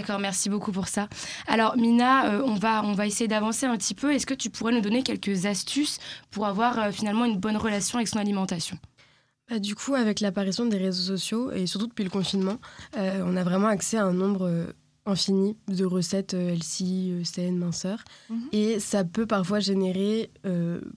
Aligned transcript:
D'accord, 0.00 0.18
merci 0.18 0.48
beaucoup 0.48 0.72
pour 0.72 0.88
ça. 0.88 1.10
Alors 1.46 1.76
Mina, 1.76 2.32
euh, 2.32 2.42
on, 2.46 2.54
va, 2.54 2.82
on 2.82 2.94
va 2.94 3.06
essayer 3.06 3.28
d'avancer 3.28 3.66
un 3.66 3.76
petit 3.76 3.94
peu. 3.94 4.14
Est-ce 4.14 4.24
que 4.24 4.32
tu 4.32 4.48
pourrais 4.48 4.72
nous 4.72 4.80
donner 4.80 5.02
quelques 5.02 5.44
astuces 5.44 5.98
pour 6.30 6.46
avoir 6.46 6.78
euh, 6.78 6.90
finalement 6.90 7.26
une 7.26 7.36
bonne 7.36 7.58
relation 7.58 7.98
avec 7.98 8.08
son 8.08 8.18
alimentation? 8.18 8.78
Bah, 9.50 9.58
du 9.58 9.74
coup, 9.74 9.94
avec 9.94 10.20
l'apparition 10.20 10.64
des 10.64 10.78
réseaux 10.78 11.02
sociaux 11.02 11.52
et 11.52 11.66
surtout 11.66 11.86
depuis 11.86 12.04
le 12.04 12.08
confinement, 12.08 12.56
euh, 12.96 13.22
on 13.26 13.36
a 13.36 13.44
vraiment 13.44 13.66
accès 13.66 13.98
à 13.98 14.06
un 14.06 14.14
nombre 14.14 14.72
infini 15.04 15.58
de 15.68 15.84
recettes 15.84 16.32
LC, 16.32 17.22
saines, 17.24 17.58
minceurs. 17.58 18.02
Mhm. 18.30 18.48
Et 18.52 18.80
ça 18.80 19.04
peut 19.04 19.26
parfois 19.26 19.60
générer, 19.60 20.30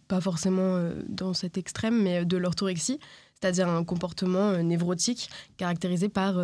pas 0.07 0.21
forcément 0.21 0.81
dans 1.09 1.33
cet 1.33 1.57
extrême, 1.57 2.01
mais 2.01 2.23
de 2.23 2.37
l'orthorexie, 2.37 3.00
c'est-à-dire 3.33 3.67
un 3.67 3.83
comportement 3.83 4.54
névrotique 4.64 5.29
caractérisé 5.57 6.07
par 6.07 6.36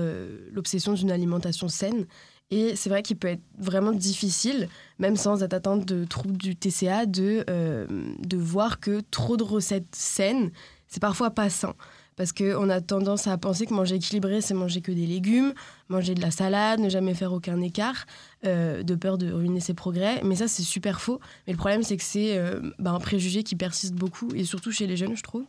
l'obsession 0.52 0.94
d'une 0.94 1.12
alimentation 1.12 1.70
saine 1.70 2.06
et 2.52 2.76
c'est 2.76 2.90
vrai 2.90 3.04
qu'il 3.04 3.18
peut 3.18 3.28
être 3.28 3.44
vraiment 3.60 3.92
difficile, 3.92 4.70
même 4.98 5.16
sans 5.16 5.44
être 5.44 5.54
atteinte 5.54 5.86
de 5.86 6.04
troubles 6.06 6.38
du 6.38 6.56
TCA, 6.56 7.06
de, 7.06 7.44
euh, 7.50 7.86
de 8.20 8.38
voir 8.38 8.80
que 8.80 9.02
trop 9.12 9.38
de 9.38 9.44
recettes 9.44 9.96
saines, 9.96 10.52
c'est 10.88 11.00
parfois 11.00 11.30
pas 11.30 11.50
sain. 11.50 11.76
Parce 12.16 12.34
qu'on 12.34 12.70
a 12.70 12.82
tendance 12.82 13.28
à 13.28 13.38
penser 13.38 13.66
que 13.66 13.74
manger 13.74 13.96
équilibré, 13.96 14.42
c'est 14.42 14.56
manger 14.56 14.82
que 14.82 14.92
des 14.92 15.06
légumes, 15.06 15.54
manger 15.90 16.16
de 16.16 16.22
la 16.22 16.32
salade, 16.32 16.80
ne 16.80 16.90
jamais 16.90 17.14
faire 17.14 17.32
aucun 17.32 17.62
écart, 17.62 18.08
euh, 18.46 18.82
de 18.82 18.96
peur 18.96 19.18
de 19.20 19.32
ruiner 19.32 19.62
ses 19.62 19.76
progrès. 19.76 20.22
Mais 20.24 20.36
ça, 20.36 20.48
c'est 20.48 20.64
super 20.64 21.00
faux. 21.00 21.20
Mais 21.46 21.54
le 21.54 21.58
problème, 21.58 21.84
c'est 21.84 21.96
que 21.98 22.04
c'est 22.04 22.36
euh, 22.36 22.60
bah, 22.80 22.92
un 22.92 23.00
préjugé 23.00 23.44
qui 23.44 23.56
persiste 23.56 23.94
beaucoup, 23.94 24.30
et 24.36 24.44
surtout 24.44 24.72
chez 24.72 24.88
les 24.88 24.98
jeunes, 24.98 25.16
je 25.16 25.24
trouve. 25.24 25.46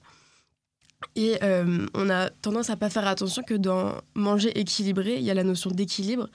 Et 1.17 1.39
on 1.95 2.11
a 2.11 2.29
tendance 2.29 2.69
à 2.69 2.77
pas 2.77 2.91
faire 2.91 3.07
attention 3.07 3.43
que 3.43 3.55
dans 3.55 3.95
manger 4.15 4.57
équilibré, 4.61 5.17
il 5.17 5.23
y 5.23 5.31
a 5.31 5.35
la 5.35 5.45
notion 5.45 5.71
d'équilibre 5.71 6.29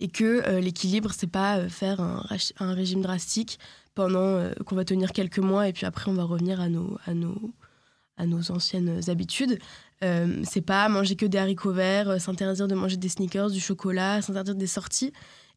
et 0.00 0.08
que 0.08 0.42
euh, 0.48 0.60
l'équilibre, 0.60 1.12
c'est 1.16 1.30
pas 1.30 1.58
euh, 1.58 1.68
faire 1.68 2.00
un, 2.00 2.26
un, 2.58 2.72
régime 2.72 3.02
drastique 3.02 3.58
pendant 3.94 4.36
euh, 4.36 4.52
qu'on 4.64 4.74
va 4.74 4.84
tenir 4.84 5.12
quelques 5.12 5.38
mois 5.38 5.68
et 5.68 5.72
puis 5.72 5.86
après 5.86 6.10
on 6.10 6.14
va 6.14 6.24
revenir 6.24 6.60
à 6.60 6.68
nos, 6.68 6.98
à 7.06 7.14
nos, 7.14 7.52
à 8.16 8.26
nos 8.26 8.50
anciennes 8.50 9.00
habitudes. 9.08 9.58
c'est 10.00 10.62
pas 10.62 10.88
manger 10.88 11.16
que 11.16 11.26
des 11.26 11.38
haricots 11.38 11.72
verts, 11.72 12.20
s'interdire 12.20 12.66
de 12.66 12.74
manger 12.74 12.96
des 12.96 13.10
sneakers, 13.10 13.50
du 13.50 13.60
chocolat, 13.60 14.22
s'interdire 14.22 14.54
des 14.54 14.66
sorties. 14.66 15.12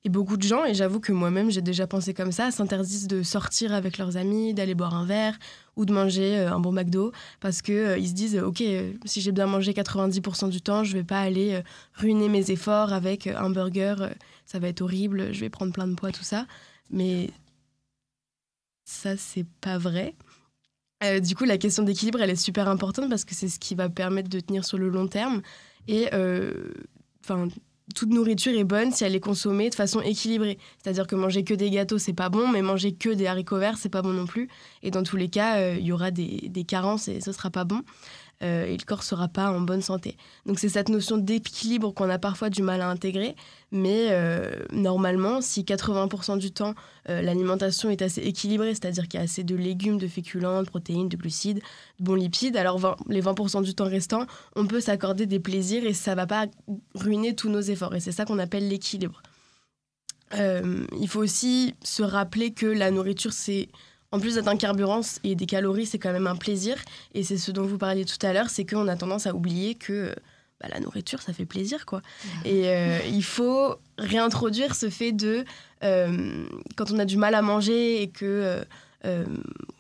Et 0.06 0.10
beaucoup 0.10 0.36
de 0.36 0.44
gens, 0.44 0.66
et 0.66 0.74
j'avoue 0.74 1.00
que 1.00 1.14
moi-même 1.14 1.50
j'ai 1.50 1.62
déjà 1.62 1.88
pensé 1.88 2.14
comme 2.14 2.34
ça, 2.34 2.52
s'interdisent 2.52 3.08
de 3.08 3.24
sortir 3.24 3.74
avec 3.74 3.98
leurs 3.98 4.18
amis, 4.18 4.54
d'aller 4.54 4.76
boire 4.76 4.96
un 4.96 5.06
verre 5.06 5.40
ou 5.78 5.86
de 5.86 5.94
manger 5.94 6.40
un 6.40 6.60
bon 6.60 6.74
McDo 6.74 7.14
parce 7.40 7.62
que 7.62 7.98
ils 7.98 8.10
se 8.10 8.14
disent 8.14 8.38
ok 8.38 8.62
si 9.06 9.22
j'ai 9.22 9.32
bien 9.32 9.46
mangé 9.46 9.72
90% 9.72 10.50
du 10.50 10.62
temps, 10.62 10.84
je 10.84 10.92
vais 10.92 11.06
pas 11.06 11.22
aller 11.22 11.62
ruiner 11.94 12.28
mes 12.28 12.52
efforts 12.52 12.92
avec 12.92 13.28
un 13.28 13.50
burger 13.50 13.96
ça 14.46 14.60
va 14.60 14.68
être 14.68 14.82
horrible, 14.82 15.34
je 15.34 15.40
vais 15.40 15.50
prendre 15.50 15.74
plein 15.74 15.88
de 15.88 15.96
poids, 15.96 16.12
tout 16.12 16.24
ça. 16.24 16.46
Mais 16.90 17.30
ça, 18.86 19.18
c'est 19.18 19.46
pas 19.62 19.78
vrai. 19.78 20.16
Euh, 21.04 21.20
du 21.20 21.36
coup, 21.36 21.46
la 21.46 21.58
question 21.58 21.84
d'équilibre, 21.84 22.22
elle 22.22 22.30
est 22.30 22.36
super 22.36 22.68
importante 22.68 23.10
parce 23.10 23.26
que 23.26 23.36
c'est 23.36 23.50
ce 23.50 23.60
qui 23.60 23.76
va 23.76 23.90
permettre 23.90 24.30
de 24.30 24.40
tenir 24.40 24.66
sur 24.66 24.78
le 24.78 24.90
long 24.90 25.08
terme. 25.08 25.42
Et 25.88 26.10
euh, 26.14 26.72
enfin, 27.24 27.48
toute 27.96 28.10
nourriture 28.10 28.58
est 28.58 28.64
bonne 28.64 28.92
si 28.92 29.04
elle 29.04 29.16
est 29.16 29.20
consommée 29.20 29.70
de 29.70 29.76
façon 29.76 30.02
équilibrée. 30.02 30.58
C'est-à-dire 30.82 31.06
que 31.06 31.16
manger 31.16 31.44
que 31.44 31.54
des 31.54 31.70
gâteaux, 31.70 31.98
c'est 31.98 32.14
pas 32.14 32.30
bon, 32.30 32.48
mais 32.48 32.62
manger 32.62 32.94
que 32.94 33.10
des 33.10 33.28
haricots 33.28 33.58
verts, 33.58 33.78
c'est 33.78 33.90
pas 33.90 34.02
bon 34.02 34.14
non 34.14 34.26
plus. 34.26 34.48
Et 34.84 34.92
dans 34.92 35.04
tous 35.04 35.18
les 35.18 35.30
cas, 35.30 35.58
euh, 35.58 35.76
il 35.80 35.86
y 35.86 35.92
aura 35.92 36.12
des, 36.12 36.50
des, 36.50 36.64
carences 36.64 37.08
et 37.08 37.20
ce 37.20 37.32
sera 37.32 37.50
pas 37.50 37.66
bon. 37.66 37.82
Euh, 38.44 38.66
et 38.66 38.76
le 38.76 38.84
corps 38.84 39.04
sera 39.04 39.28
pas 39.28 39.50
en 39.50 39.62
bonne 39.62 39.82
santé. 39.82 40.18
Donc 40.46 40.60
c'est 40.60 40.70
cette 40.70 40.90
notion 40.90 41.18
d'équilibre 41.18 41.94
qu'on 41.94 42.10
a 42.10 42.20
parfois 42.20 42.50
du 42.50 42.62
mal 42.62 42.82
à 42.82 42.90
intégrer, 42.90 43.36
mais 43.72 44.08
euh, 44.10 44.52
normalement, 44.72 45.40
si 45.40 45.64
80% 45.64 46.38
du 46.38 46.52
temps 46.52 46.76
euh, 47.10 47.22
l'alimentation 47.22 47.90
est 47.90 48.02
assez 48.02 48.22
équilibrée, 48.22 48.74
c'est-à-dire 48.74 49.08
qu'il 49.08 49.20
y 49.20 49.22
a 49.22 49.24
assez 49.24 49.44
de 49.44 49.56
légumes, 49.56 49.98
de 49.98 50.08
féculents, 50.08 50.62
de 50.62 50.68
protéines, 50.68 51.08
de 51.08 51.16
glucides, 51.16 51.62
de 52.00 52.04
bons 52.04 52.16
lipides, 52.16 52.58
alors 52.58 52.98
les 53.08 53.22
20% 53.22 53.64
du 53.64 53.74
temps 53.76 53.86
restant, 53.86 54.26
on 54.56 54.68
peut 54.68 54.82
s'accorder 54.82 55.26
des 55.26 55.40
plaisirs 55.40 55.86
et 55.86 55.94
ça 55.94 56.14
va 56.14 56.28
pas 56.28 56.48
ruiner 56.96 57.36
tous 57.36 57.50
nos 57.50 57.62
efforts. 57.62 57.96
Et 57.96 58.02
c'est 58.02 58.12
ça 58.12 58.26
qu'on 58.26 58.40
appelle 58.40 58.68
l'équilibre. 58.68 59.22
il 60.34 61.08
faut 61.08 61.22
aussi 61.22 61.76
se 61.84 62.04
rappeler 62.04 62.52
que 62.52 62.66
la 62.66 62.92
nourriture, 62.92 63.32
c'est 63.32 63.70
en 64.14 64.20
plus 64.20 64.36
d'être 64.36 64.48
un 64.48 64.58
carburant 64.58 65.02
et 65.24 65.34
des 65.34 65.48
calories, 65.48 65.88
c'est 65.88 65.98
quand 65.98 66.14
même 66.14 66.28
un 66.28 66.36
plaisir. 66.36 66.78
Et 67.16 67.24
c'est 67.24 67.38
ce 67.38 67.52
dont 67.52 67.66
vous 67.66 67.80
parliez 67.80 68.06
tout 68.06 68.24
à 68.24 68.32
l'heure, 68.32 68.52
c'est 68.52 68.64
qu'on 68.64 68.88
a 68.88 68.96
tendance 68.96 69.26
à 69.26 69.34
oublier 69.34 69.74
que 69.74 70.14
bah, 70.62 70.68
la 70.72 70.80
nourriture, 70.80 71.20
ça 71.24 71.34
fait 71.34 71.48
plaisir, 71.48 71.88
quoi. 71.88 72.04
Et 72.46 72.70
euh, 72.70 73.00
il 73.12 73.24
faut 73.24 73.76
réintroduire 73.98 74.76
ce 74.76 74.92
fait 74.92 75.14
de, 75.14 75.44
euh, 75.84 76.46
quand 76.76 76.92
on 76.92 77.00
a 77.00 77.06
du 77.06 77.18
mal 77.18 77.34
à 77.34 77.42
manger 77.42 78.04
et 78.04 78.08
que 78.08 78.64
euh, 79.06 79.26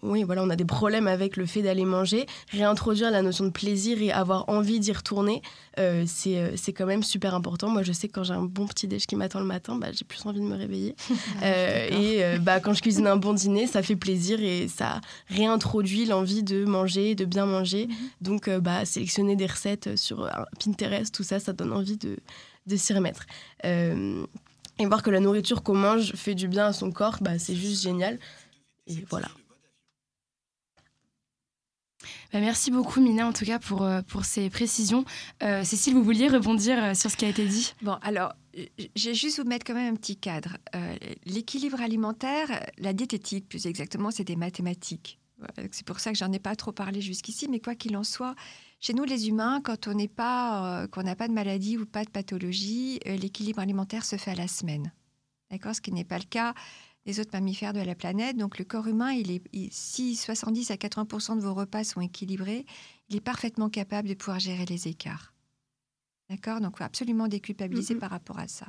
oui, 0.01 0.23
voilà, 0.23 0.43
on 0.43 0.49
a 0.49 0.55
des 0.55 0.65
problèmes 0.65 1.07
avec 1.07 1.37
le 1.37 1.45
fait 1.45 1.61
d'aller 1.61 1.85
manger. 1.85 2.25
Réintroduire 2.51 3.09
la 3.09 3.21
notion 3.21 3.45
de 3.45 3.51
plaisir 3.51 4.01
et 4.01 4.11
avoir 4.11 4.49
envie 4.49 4.79
d'y 4.79 4.91
retourner, 4.91 5.41
euh, 5.79 6.05
euh, 6.27 6.51
c'est 6.55 6.73
quand 6.73 6.85
même 6.85 7.03
super 7.03 7.33
important. 7.33 7.69
Moi, 7.69 7.83
je 7.83 7.93
sais 7.93 8.07
que 8.07 8.13
quand 8.13 8.23
j'ai 8.23 8.33
un 8.33 8.43
bon 8.43 8.67
petit 8.67 8.87
déj 8.87 9.05
qui 9.05 9.15
m'attend 9.15 9.39
le 9.39 9.45
matin, 9.45 9.75
bah, 9.75 9.87
j'ai 9.93 10.03
plus 10.03 10.25
envie 10.25 10.41
de 10.41 10.45
me 10.45 10.55
réveiller. 10.55 10.95
et 11.43 12.37
bah, 12.39 12.59
quand 12.59 12.73
je 12.73 12.81
cuisine 12.81 13.07
un 13.07 13.15
bon 13.15 13.33
dîner, 13.33 13.67
ça 13.67 13.81
fait 13.81 13.95
plaisir 13.95 14.41
et 14.41 14.67
ça 14.67 14.99
réintroduit 15.29 16.05
l'envie 16.05 16.43
de 16.43 16.65
manger, 16.65 17.15
de 17.15 17.25
bien 17.25 17.45
manger. 17.45 17.87
Mhm. 17.87 17.95
Donc, 18.21 18.49
bah, 18.49 18.85
sélectionner 18.85 19.35
des 19.35 19.47
recettes 19.47 19.95
sur 19.95 20.29
Pinterest, 20.63 21.13
tout 21.13 21.23
ça, 21.23 21.39
ça 21.39 21.53
donne 21.53 21.71
envie 21.71 21.97
de, 21.97 22.17
de 22.67 22.75
s'y 22.75 22.93
remettre. 22.93 23.25
et 23.63 24.85
voir 24.85 25.01
que 25.01 25.11
la 25.11 25.21
nourriture 25.21 25.63
qu'on 25.63 25.75
mange 25.75 26.13
fait 26.13 26.35
du 26.35 26.49
bien 26.49 26.65
à 26.67 26.73
son 26.73 26.91
corps, 26.91 27.17
bah, 27.21 27.39
c'est 27.39 27.55
juste 27.55 27.83
génial. 27.83 28.19
Et 28.87 29.05
voilà. 29.09 29.29
Bah, 32.33 32.39
merci 32.39 32.71
beaucoup 32.71 32.99
Mina 32.99 33.27
en 33.27 33.31
tout 33.31 33.45
cas 33.45 33.59
pour, 33.59 33.83
euh, 33.83 34.01
pour 34.01 34.25
ces 34.25 34.49
précisions. 34.49 35.05
Euh, 35.43 35.63
Cécile, 35.63 35.93
vous 35.93 36.03
vouliez 36.03 36.27
rebondir 36.27 36.83
euh, 36.83 36.93
sur 36.95 37.11
ce 37.11 37.15
qui 37.15 37.25
a 37.25 37.29
été 37.29 37.45
dit? 37.45 37.73
Bon, 37.83 37.93
alors, 38.01 38.33
j'ai 38.95 39.13
juste 39.13 39.39
vous 39.39 39.47
mettre 39.47 39.65
quand 39.65 39.75
même 39.75 39.93
un 39.93 39.95
petit 39.95 40.17
cadre. 40.17 40.57
L'équilibre 41.25 41.81
alimentaire, 41.81 42.67
la 42.77 42.93
diététique 42.93 43.47
plus 43.47 43.67
exactement, 43.67 44.11
c'est 44.11 44.23
des 44.23 44.35
mathématiques. 44.35 45.19
C'est 45.71 45.85
pour 45.85 45.99
ça 45.99 46.11
que 46.11 46.17
j'en 46.17 46.31
ai 46.31 46.39
pas 46.39 46.55
trop 46.55 46.71
parlé 46.71 47.01
jusqu'ici, 47.01 47.47
mais 47.49 47.59
quoi 47.59 47.75
qu'il 47.75 47.97
en 47.97 48.03
soit, 48.03 48.35
chez 48.79 48.93
nous 48.93 49.03
les 49.03 49.27
humains, 49.27 49.59
quand 49.61 49.87
on 49.87 49.95
n'est 49.95 50.07
pas, 50.07 50.87
qu'on 50.91 51.03
n'a 51.03 51.15
pas 51.15 51.27
de 51.27 51.33
maladie 51.33 51.77
ou 51.77 51.85
pas 51.85 52.05
de 52.05 52.11
pathologie, 52.11 52.99
l'équilibre 53.05 53.59
alimentaire 53.59 54.05
se 54.05 54.17
fait 54.17 54.31
à 54.31 54.35
la 54.35 54.47
semaine. 54.47 54.93
D'accord? 55.49 55.75
Ce 55.75 55.81
qui 55.81 55.91
n'est 55.91 56.05
pas 56.05 56.19
le 56.19 56.25
cas 56.25 56.53
les 57.05 57.19
autres 57.19 57.31
mammifères 57.33 57.73
de 57.73 57.81
la 57.81 57.95
planète. 57.95 58.37
Donc 58.37 58.57
le 58.57 58.65
corps 58.65 58.87
humain, 58.87 59.11
il 59.11 59.31
est, 59.31 59.43
si 59.71 60.15
70 60.15 60.71
à 60.71 60.75
80% 60.75 61.37
de 61.37 61.41
vos 61.41 61.53
repas 61.53 61.83
sont 61.83 62.01
équilibrés, 62.01 62.65
il 63.09 63.15
est 63.15 63.21
parfaitement 63.21 63.69
capable 63.69 64.07
de 64.07 64.13
pouvoir 64.13 64.39
gérer 64.39 64.65
les 64.65 64.87
écarts. 64.87 65.33
D'accord? 66.29 66.61
Donc 66.61 66.73
il 66.75 66.77
faut 66.77 66.83
absolument 66.83 67.27
déculpabiliser 67.27 67.95
par 67.95 68.09
rapport 68.09 68.39
à 68.39 68.47
ça. 68.47 68.67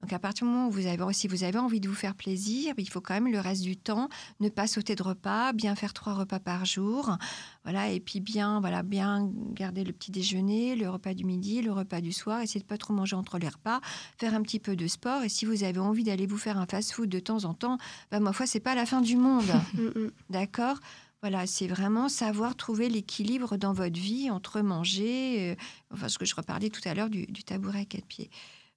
Donc 0.00 0.12
à 0.12 0.18
partir 0.20 0.46
du 0.46 0.52
moment 0.52 0.68
où 0.68 0.70
vous 0.70 0.86
avez, 0.86 1.12
si 1.12 1.26
vous 1.26 1.42
avez 1.42 1.58
envie 1.58 1.80
de 1.80 1.88
vous 1.88 1.94
faire 1.94 2.14
plaisir, 2.14 2.72
il 2.78 2.88
faut 2.88 3.00
quand 3.00 3.14
même 3.14 3.32
le 3.32 3.40
reste 3.40 3.62
du 3.62 3.76
temps 3.76 4.08
ne 4.38 4.48
pas 4.48 4.68
sauter 4.68 4.94
de 4.94 5.02
repas, 5.02 5.52
bien 5.52 5.74
faire 5.74 5.92
trois 5.92 6.14
repas 6.14 6.38
par 6.38 6.64
jour, 6.64 7.16
voilà, 7.64 7.90
et 7.90 7.98
puis 7.98 8.20
bien, 8.20 8.60
voilà, 8.60 8.84
bien 8.84 9.28
garder 9.54 9.82
le 9.82 9.92
petit 9.92 10.12
déjeuner, 10.12 10.76
le 10.76 10.88
repas 10.88 11.14
du 11.14 11.24
midi, 11.24 11.62
le 11.62 11.72
repas 11.72 12.00
du 12.00 12.12
soir, 12.12 12.40
essayer 12.40 12.60
de 12.60 12.66
pas 12.66 12.78
trop 12.78 12.94
manger 12.94 13.16
entre 13.16 13.38
les 13.38 13.48
repas, 13.48 13.80
faire 14.18 14.34
un 14.34 14.42
petit 14.42 14.60
peu 14.60 14.76
de 14.76 14.86
sport, 14.86 15.24
et 15.24 15.28
si 15.28 15.46
vous 15.46 15.64
avez 15.64 15.80
envie 15.80 16.04
d'aller 16.04 16.26
vous 16.26 16.38
faire 16.38 16.58
un 16.58 16.66
fast-food 16.66 17.08
de 17.08 17.18
temps 17.18 17.44
en 17.44 17.54
temps, 17.54 17.78
bah 18.12 18.20
ma 18.20 18.32
foi, 18.32 18.46
c'est 18.46 18.60
pas 18.60 18.76
la 18.76 18.86
fin 18.86 19.00
du 19.00 19.16
monde, 19.16 19.50
mm, 19.74 20.00
mm. 20.00 20.10
d'accord? 20.30 20.78
Voilà, 21.20 21.48
c'est 21.48 21.66
vraiment 21.66 22.08
savoir 22.08 22.54
trouver 22.54 22.88
l'équilibre 22.88 23.56
dans 23.56 23.72
votre 23.72 23.98
vie 23.98 24.30
entre 24.30 24.60
manger, 24.60 25.50
euh, 25.50 25.54
enfin 25.92 26.08
ce 26.08 26.16
que 26.16 26.24
je 26.24 26.36
reparlais 26.36 26.70
tout 26.70 26.80
à 26.84 26.94
l'heure 26.94 27.10
du, 27.10 27.26
du 27.26 27.42
tabouret 27.42 27.80
à 27.80 27.84
quatre 27.84 28.06
pieds. 28.06 28.30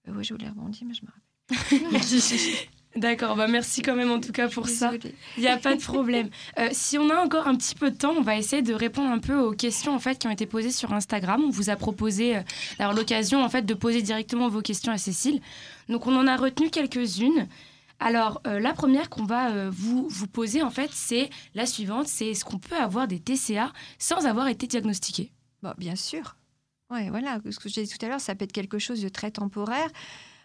Euh, 0.07 0.13
oui, 0.15 0.23
je 0.23 0.33
voulais 0.33 0.49
rebondir, 0.49 0.87
mais 0.87 0.93
je 0.93 1.01
me 1.03 1.07
rappelle. 1.07 1.21
D'accord, 2.95 3.37
bah 3.37 3.47
merci 3.47 3.81
quand 3.81 3.95
même 3.95 4.11
en 4.11 4.19
tout 4.19 4.33
cas 4.33 4.49
pour 4.49 4.67
ça. 4.67 4.91
Il 5.37 5.41
n'y 5.41 5.47
a 5.47 5.57
pas 5.57 5.75
de 5.75 5.81
problème. 5.81 6.29
Euh, 6.59 6.67
si 6.73 6.97
on 6.97 7.09
a 7.09 7.15
encore 7.15 7.47
un 7.47 7.55
petit 7.55 7.73
peu 7.73 7.89
de 7.89 7.95
temps, 7.95 8.13
on 8.17 8.21
va 8.21 8.35
essayer 8.35 8.61
de 8.61 8.73
répondre 8.73 9.09
un 9.09 9.19
peu 9.19 9.37
aux 9.37 9.53
questions 9.53 9.95
en 9.95 9.99
fait 9.99 10.17
qui 10.17 10.27
ont 10.27 10.31
été 10.31 10.45
posées 10.45 10.71
sur 10.71 10.93
Instagram. 10.93 11.41
On 11.45 11.49
vous 11.49 11.69
a 11.69 11.77
proposé 11.77 12.35
euh, 12.35 12.93
l'occasion 12.93 13.43
en 13.43 13.49
fait 13.49 13.61
de 13.61 13.73
poser 13.73 14.01
directement 14.01 14.49
vos 14.49 14.61
questions 14.61 14.91
à 14.91 14.97
Cécile. 14.97 15.39
Donc 15.87 16.05
on 16.05 16.15
en 16.17 16.27
a 16.27 16.35
retenu 16.35 16.69
quelques-unes. 16.69 17.47
Alors 18.01 18.41
euh, 18.45 18.59
la 18.59 18.73
première 18.73 19.09
qu'on 19.09 19.25
va 19.25 19.69
vous, 19.69 20.09
vous 20.09 20.27
poser 20.27 20.61
en 20.61 20.69
fait, 20.69 20.89
c'est 20.91 21.29
la 21.55 21.65
suivante, 21.65 22.07
c'est 22.07 22.27
est-ce 22.27 22.43
qu'on 22.43 22.59
peut 22.59 22.75
avoir 22.75 23.07
des 23.07 23.19
TCA 23.19 23.71
sans 23.99 24.25
avoir 24.25 24.49
été 24.49 24.67
diagnostiqué? 24.67 25.31
Bon, 25.63 25.71
bien 25.77 25.95
sûr. 25.95 26.35
Ouais, 26.91 27.09
voilà, 27.09 27.39
ce 27.49 27.57
que 27.57 27.69
je 27.69 27.79
disais 27.79 27.97
tout 27.97 28.05
à 28.05 28.09
l'heure, 28.09 28.19
ça 28.19 28.35
peut 28.35 28.43
être 28.43 28.51
quelque 28.51 28.77
chose 28.77 29.01
de 29.01 29.09
très 29.09 29.31
temporaire. 29.31 29.89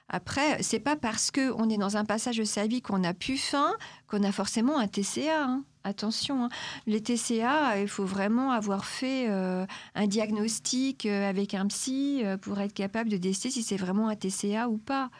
Après, 0.08 0.62
c'est 0.62 0.78
pas 0.78 0.94
parce 0.94 1.32
qu'on 1.32 1.68
est 1.68 1.78
dans 1.78 1.96
un 1.96 2.04
passage 2.04 2.36
de 2.36 2.44
sa 2.44 2.68
vie 2.68 2.80
qu'on 2.80 3.02
a 3.02 3.12
plus 3.12 3.38
faim 3.38 3.74
qu'on 4.06 4.22
a 4.22 4.30
forcément 4.30 4.78
un 4.78 4.86
TCA. 4.86 5.44
Hein. 5.44 5.64
Attention, 5.82 6.44
hein. 6.44 6.48
les 6.86 7.00
TCA, 7.00 7.80
il 7.80 7.88
faut 7.88 8.04
vraiment 8.04 8.52
avoir 8.52 8.84
fait 8.84 9.28
euh, 9.28 9.66
un 9.96 10.06
diagnostic 10.06 11.06
euh, 11.06 11.28
avec 11.28 11.54
un 11.54 11.66
psy 11.66 12.22
euh, 12.24 12.36
pour 12.36 12.60
être 12.60 12.72
capable 12.72 13.10
de 13.10 13.16
décider 13.16 13.50
si 13.50 13.62
c'est 13.62 13.76
vraiment 13.76 14.08
un 14.08 14.16
TCA 14.16 14.68
ou 14.68 14.78
pas. 14.78 15.10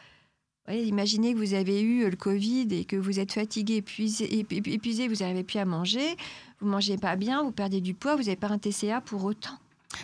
imaginez 0.69 1.33
que 1.33 1.39
vous 1.39 1.53
avez 1.53 1.81
eu 1.81 2.09
le 2.09 2.15
Covid 2.15 2.67
et 2.71 2.85
que 2.85 2.95
vous 2.95 3.19
êtes 3.19 3.33
fatigué, 3.33 3.77
épuisé, 3.77 4.39
épuisé 4.39 5.07
vous 5.09 5.15
n'arrivez 5.15 5.43
plus 5.43 5.59
à 5.59 5.65
manger, 5.65 6.15
vous 6.59 6.67
mangez 6.67 6.97
pas 6.97 7.17
bien, 7.17 7.43
vous 7.43 7.51
perdez 7.51 7.81
du 7.81 7.93
poids, 7.93 8.15
vous 8.15 8.23
n'avez 8.23 8.37
pas 8.37 8.49
un 8.49 8.57
TCA 8.57 9.01
pour 9.01 9.25
autant. 9.25 9.57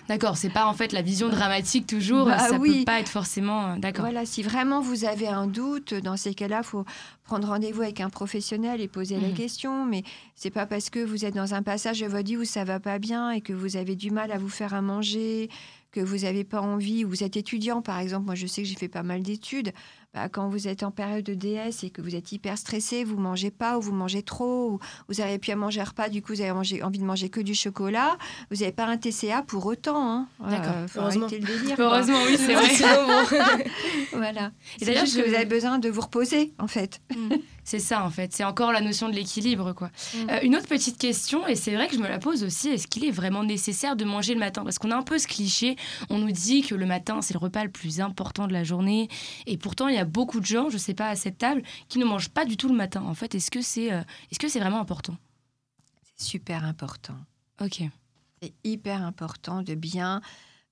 D'accord, 0.08 0.38
c'est 0.38 0.50
pas 0.50 0.66
en 0.66 0.74
fait 0.74 0.92
la 0.94 1.02
vision 1.02 1.30
dramatique 1.30 1.88
toujours, 1.88 2.26
bah 2.26 2.40
ça 2.40 2.58
oui. 2.58 2.80
peut 2.80 2.86
pas 2.86 3.00
être 3.00 3.10
forcément 3.10 3.68
euh, 3.68 3.76
d'accord. 3.78 4.06
Voilà, 4.06 4.26
si 4.26 4.42
vraiment 4.42 4.82
vous 4.82 5.06
avez 5.06 5.28
un 5.28 5.48
doute, 5.48 5.94
dans 5.94 6.18
ces 6.18 6.34
cas-là, 6.34 6.60
il 6.64 6.66
faut 6.66 6.86
prendre 7.24 7.48
rendez-vous 7.48 7.82
avec 7.82 8.02
un 8.02 8.10
professionnel 8.10 8.82
et 8.82 8.88
poser 8.88 9.20
la 9.20 9.30
mmh. 9.30 9.34
question, 9.34 9.86
mais 9.86 10.04
c'est 10.36 10.50
pas 10.50 10.66
parce 10.66 10.90
que 10.90 11.04
vous 11.04 11.26
êtes 11.26 11.36
dans 11.36 11.54
un 11.54 11.64
passage 11.64 12.00
de 12.00 12.08
votre 12.08 12.26
vie 12.26 12.38
où 12.38 12.46
ça 12.46 12.64
va 12.64 12.80
pas 12.80 13.00
bien 13.00 13.32
et 13.32 13.42
que 13.42 13.54
vous 13.54 13.78
avez 13.78 13.96
du 13.96 14.12
mal 14.12 14.32
à 14.32 14.38
vous 14.38 14.50
faire 14.50 14.74
à 14.74 14.82
manger, 14.82 15.50
que 15.92 16.02
vous 16.02 16.20
n'avez 16.20 16.44
pas 16.44 16.62
envie, 16.62 17.06
ou 17.06 17.10
vous 17.10 17.24
êtes 17.24 17.38
étudiant 17.38 17.82
par 17.82 18.00
exemple, 18.00 18.26
moi 18.26 18.36
je 18.36 18.48
sais 18.48 18.64
que 18.64 18.68
j'ai 18.68 18.76
fait 18.76 18.88
pas 18.88 19.04
mal 19.04 19.22
d'études, 19.22 19.74
bah, 20.14 20.30
quand 20.30 20.48
vous 20.48 20.68
êtes 20.68 20.84
en 20.84 20.92
période 20.92 21.24
de 21.26 21.34
DS 21.34 21.84
et 21.84 21.90
que 21.90 22.02
vous 22.02 22.16
êtes 22.16 22.32
hyper 22.32 22.58
stressé, 22.58 23.04
vous 23.04 23.18
mangez 23.18 23.50
pas 23.52 23.78
ou 23.78 23.82
vous 23.82 23.94
mangez 23.94 24.22
trop, 24.22 24.72
ou 24.72 24.80
vous 25.10 25.16
n'avez 25.22 25.40
plus 25.40 25.52
à 25.52 25.56
manger 25.56 25.82
un 25.82 25.86
repas, 25.86 26.10
du 26.10 26.22
coup 26.22 26.34
vous 26.34 26.42
avez 26.42 26.52
envie 26.52 27.00
de 27.00 27.04
manger 27.04 27.30
que 27.30 27.42
du 27.42 27.56
chocolat, 27.56 28.18
vous 28.52 28.58
n'avez 28.58 28.72
pas 28.72 28.86
un 28.86 28.98
TCA 28.98 29.42
pour 29.42 29.66
autant. 29.66 30.08
Hein. 30.08 30.28
D'accord. 30.50 30.74
Euh, 30.76 30.88
Heureusement. 30.98 31.28
le 31.32 31.40
délire. 31.40 31.76
Heureusement, 31.80 32.20
oui, 32.28 32.38
c'est 32.38 32.54
vrai. 32.54 33.66
voilà. 34.14 34.52
Et 34.82 34.86
d'ailleurs, 34.86 35.06
juste 35.06 35.22
que 35.22 35.28
vous 35.28 35.36
avez 35.36 35.46
besoin 35.46 35.80
de 35.80 35.90
vous 35.90 36.02
reposer, 36.02 36.54
en 36.60 36.68
fait. 36.68 37.02
Mm. 37.16 37.36
C'est 37.64 37.80
ça, 37.80 38.04
en 38.04 38.10
fait. 38.10 38.34
C'est 38.34 38.44
encore 38.44 38.72
la 38.72 38.82
notion 38.82 39.10
de 39.10 39.14
l'équilibre, 39.14 39.74
quoi. 39.74 39.88
Mm. 39.88 40.30
Euh, 40.30 40.40
une 40.44 40.56
autre 40.56 40.68
petite 40.68 40.98
question, 40.98 41.48
et 41.48 41.56
c'est 41.56 41.74
vrai 41.74 41.88
que 41.88 41.96
je 41.96 42.00
me 42.00 42.08
la 42.08 42.20
pose 42.20 42.44
aussi, 42.44 42.70
est-ce 42.70 42.88
qu'il 42.88 43.06
est 43.06 43.12
vraiment 43.12 43.44
nécessaire 43.44 43.96
de 43.96 44.06
manger 44.06 44.34
le 44.34 44.40
matin? 44.40 44.64
Parce 44.64 44.80
qu'on 44.80 44.92
a 44.92 44.96
un 44.96 45.04
peu 45.04 45.18
ce 45.18 45.28
cliché, 45.28 45.76
on 46.10 46.20
nous 46.20 46.32
dit 46.32 46.62
que 46.62 46.76
le 46.76 46.86
matin, 46.86 47.22
c'est 47.22 47.34
le 47.34 47.40
repas 47.40 47.64
le 47.64 47.72
plus 47.72 48.02
important 48.02 48.48
de 48.48 48.54
la 48.54 48.64
journée, 48.64 49.10
et 49.46 49.58
pourtant, 49.58 49.88
il 49.88 49.96
y 49.96 50.00
a 50.00 50.06
beaucoup 50.06 50.40
de 50.40 50.46
gens, 50.46 50.70
je 50.70 50.78
sais 50.78 50.94
pas, 50.94 51.08
à 51.08 51.16
cette 51.16 51.38
table, 51.38 51.64
qui 51.88 52.00
ne 52.00 52.06
mangent 52.06 52.30
pas 52.30 52.46
du 52.46 52.58
tout 52.58 52.68
le 52.68 52.76
matin. 52.76 53.04
En 53.04 53.14
fait, 53.14 53.36
est-ce 53.36 53.52
que 53.52 53.62
c'est 53.62 53.92
euh, 53.92 54.02
est 54.32 54.42
-ce 54.42 54.50
c'est 54.50 54.60
vraiment 54.60 54.80
important? 54.80 55.18
C'est 56.18 56.26
super 56.26 56.66
important. 56.66 57.18
Ok. 57.62 57.84
C'est 58.42 58.54
hyper 58.64 59.02
important 59.02 59.62
de 59.62 59.76
bien 59.76 60.22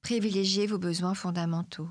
privilégier 0.02 0.68
vos 0.68 0.78
besoins 0.78 1.14
fondamentaux. 1.14 1.88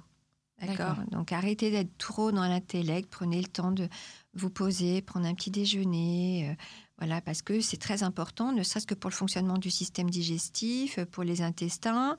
D'accord 0.61 0.97
Donc 1.11 1.33
arrêtez 1.33 1.71
d'être 1.71 1.97
trop 1.97 2.33
dans 2.33 2.47
l'intellect, 2.47 3.09
prenez 3.11 3.41
le 3.41 3.49
temps 3.49 3.73
de 3.73 3.89
vous 4.35 4.51
poser, 4.51 5.03
prendre 5.03 5.27
un 5.27 5.35
petit 5.35 5.51
déjeuner. 5.51 6.49
Euh, 6.51 6.55
voilà, 6.99 7.21
parce 7.21 7.41
que 7.41 7.61
c'est 7.61 7.79
très 7.79 8.03
important, 8.03 8.53
ne 8.53 8.63
serait-ce 8.63 8.87
que 8.87 8.95
pour 8.95 9.09
le 9.09 9.15
fonctionnement 9.15 9.57
du 9.57 9.71
système 9.71 10.11
digestif, 10.11 11.03
pour 11.07 11.25
les 11.25 11.41
intestins, 11.41 12.17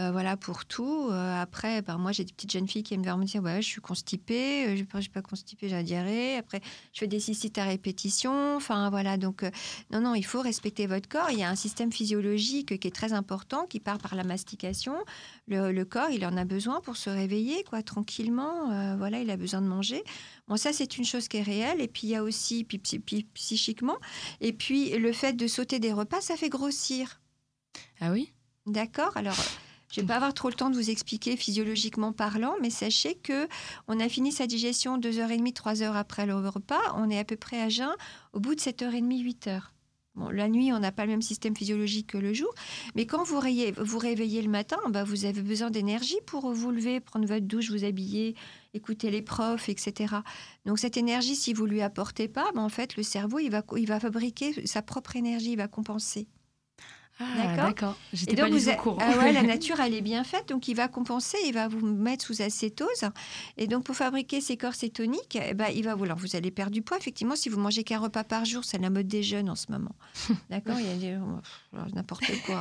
euh, 0.00 0.12
voilà, 0.12 0.36
pour 0.36 0.64
tout. 0.64 1.08
Euh, 1.10 1.42
après, 1.42 1.82
ben, 1.82 1.98
moi, 1.98 2.12
j'ai 2.12 2.24
des 2.24 2.32
petites 2.32 2.52
jeunes 2.52 2.68
filles 2.68 2.84
qui 2.84 2.94
aiment 2.94 3.00
me 3.00 3.24
dire 3.24 3.42
ouais, 3.42 3.60
je 3.60 3.66
suis 3.66 3.80
constipée, 3.80 4.66
euh, 4.66 4.76
je 4.76 4.84
ne 4.94 5.00
suis 5.00 5.10
pas 5.10 5.22
constipée, 5.22 5.68
j'ai 5.68 5.74
la 5.74 5.82
diarrhée. 5.82 6.36
Après, 6.36 6.60
je 6.92 7.00
fais 7.00 7.08
des 7.08 7.18
cystites 7.18 7.58
à 7.58 7.64
répétition. 7.64 8.56
Enfin, 8.56 8.90
voilà. 8.90 9.16
Donc, 9.16 9.42
non, 9.90 10.00
non, 10.00 10.14
il 10.14 10.24
faut 10.24 10.40
respecter 10.40 10.86
votre 10.86 11.08
corps. 11.08 11.30
Il 11.30 11.38
y 11.38 11.42
a 11.42 11.50
un 11.50 11.56
système 11.56 11.90
physiologique 11.90 12.78
qui 12.78 12.86
est 12.86 12.94
très 12.94 13.12
important, 13.12 13.66
qui 13.66 13.80
part 13.80 13.98
par 13.98 14.14
la 14.14 14.22
mastication. 14.22 14.94
Le, 15.48 15.82
corps, 15.84 16.10
il 16.10 16.24
en 16.24 16.36
a 16.36 16.44
besoin 16.44 16.80
pour 16.80 16.96
se 16.96 17.10
réveiller, 17.10 17.64
quoi, 17.64 17.82
tranquillement. 17.82 18.96
voilà, 18.96 19.20
il 19.20 19.30
a 19.30 19.36
besoin 19.36 19.62
de 19.62 19.66
manger. 19.66 20.04
Bon, 20.46 20.56
ça, 20.56 20.72
c'est 20.72 20.98
une 20.98 21.04
chose 21.04 21.26
qui 21.26 21.38
est 21.38 21.42
réelle. 21.42 21.80
Et 21.80 21.88
puis, 21.88 22.06
il 22.06 22.10
y 22.10 22.16
a 22.16 22.22
aussi, 22.22 22.64
puis, 22.64 22.78
psychiquement, 23.34 23.96
et 24.40 24.52
puis 24.52 24.90
le 24.90 25.12
fait 25.12 25.32
de 25.32 25.46
sauter 25.46 25.80
des 25.80 25.92
repas, 25.92 26.20
ça 26.20 26.36
fait 26.36 26.50
grossir. 26.50 27.20
Ah 28.00 28.12
oui? 28.12 28.32
D'accord? 28.66 29.16
Alors, 29.16 29.36
je 29.90 30.00
ne 30.00 30.04
vais 30.04 30.08
pas 30.08 30.16
avoir 30.16 30.34
trop 30.34 30.48
le 30.48 30.54
temps 30.54 30.70
de 30.70 30.76
vous 30.76 30.90
expliquer 30.90 31.36
physiologiquement 31.36 32.12
parlant, 32.12 32.54
mais 32.60 32.70
sachez 32.70 33.14
que 33.14 33.48
on 33.86 33.98
a 34.00 34.08
fini 34.08 34.32
sa 34.32 34.46
digestion 34.46 34.98
2h30, 34.98 35.54
3h 35.54 35.92
après 35.94 36.26
le 36.26 36.34
repas. 36.36 36.80
On 36.96 37.08
est 37.08 37.18
à 37.18 37.24
peu 37.24 37.36
près 37.36 37.60
à 37.60 37.68
jeun 37.68 37.94
au 38.32 38.40
bout 38.40 38.54
de 38.54 38.60
7h30, 38.60 39.24
8h. 39.24 39.62
Bon, 40.14 40.30
la 40.30 40.48
nuit, 40.48 40.72
on 40.72 40.80
n'a 40.80 40.90
pas 40.90 41.04
le 41.04 41.12
même 41.12 41.22
système 41.22 41.56
physiologique 41.56 42.08
que 42.08 42.18
le 42.18 42.34
jour, 42.34 42.52
mais 42.96 43.06
quand 43.06 43.22
vous, 43.22 43.40
vous 43.76 43.98
réveillez 43.98 44.42
le 44.42 44.48
matin, 44.48 44.78
bah, 44.88 45.04
vous 45.04 45.26
avez 45.26 45.42
besoin 45.42 45.70
d'énergie 45.70 46.18
pour 46.26 46.52
vous 46.52 46.72
lever, 46.72 46.98
prendre 46.98 47.26
votre 47.26 47.46
douche, 47.46 47.70
vous 47.70 47.84
habiller, 47.84 48.34
écouter 48.74 49.12
les 49.12 49.22
profs, 49.22 49.68
etc. 49.68 50.16
Donc 50.66 50.80
cette 50.80 50.96
énergie, 50.96 51.36
si 51.36 51.52
vous 51.52 51.66
lui 51.66 51.82
apportez 51.82 52.26
pas, 52.26 52.50
bah, 52.52 52.62
en 52.62 52.68
fait, 52.68 52.96
le 52.96 53.04
cerveau, 53.04 53.38
va, 53.48 53.62
il 53.76 53.86
va 53.86 54.00
fabriquer 54.00 54.66
sa 54.66 54.82
propre 54.82 55.14
énergie, 55.14 55.52
il 55.52 55.56
va 55.56 55.68
compenser. 55.68 56.26
Ah, 57.20 57.56
d'accord. 57.56 57.96
J'étais 58.12 58.36
pas 58.36 58.48
au 58.48 58.76
courant. 58.76 58.98
Ah 59.00 59.18
ouais, 59.18 59.32
la 59.32 59.42
nature, 59.54 59.80
elle 59.80 59.94
est 59.94 60.00
bien 60.00 60.22
faite, 60.24 60.48
donc 60.48 60.68
il 60.68 60.74
va 60.74 60.88
compenser, 60.88 61.36
il 61.46 61.52
va 61.52 61.66
vous 61.66 61.84
mettre 61.84 62.24
sous 62.24 62.42
acétose. 62.42 63.04
Et 63.56 63.66
donc, 63.66 63.84
pour 63.84 63.96
fabriquer 63.96 64.40
ces 64.40 64.56
corps 64.56 64.74
cétoniques, 64.74 65.38
eh 65.40 65.54
ben, 65.54 65.68
il 65.74 65.84
va 65.84 65.94
vous, 65.94 66.04
alors, 66.04 66.18
vous 66.18 66.36
allez 66.36 66.50
perdre 66.50 66.72
du 66.72 66.82
poids. 66.82 66.96
Effectivement, 66.96 67.34
si 67.34 67.48
vous 67.48 67.58
mangez 67.58 67.82
qu'un 67.82 67.98
repas 67.98 68.24
par 68.24 68.44
jour, 68.44 68.64
c'est 68.64 68.78
la 68.78 68.90
mode 68.90 69.08
des 69.08 69.22
jeunes 69.22 69.50
en 69.50 69.56
ce 69.56 69.70
moment. 69.70 69.94
D'accord 70.50 70.78
Il 70.78 71.04
y 71.04 71.10
a 71.10 71.18
n'importe 71.94 72.30
quoi. 72.46 72.60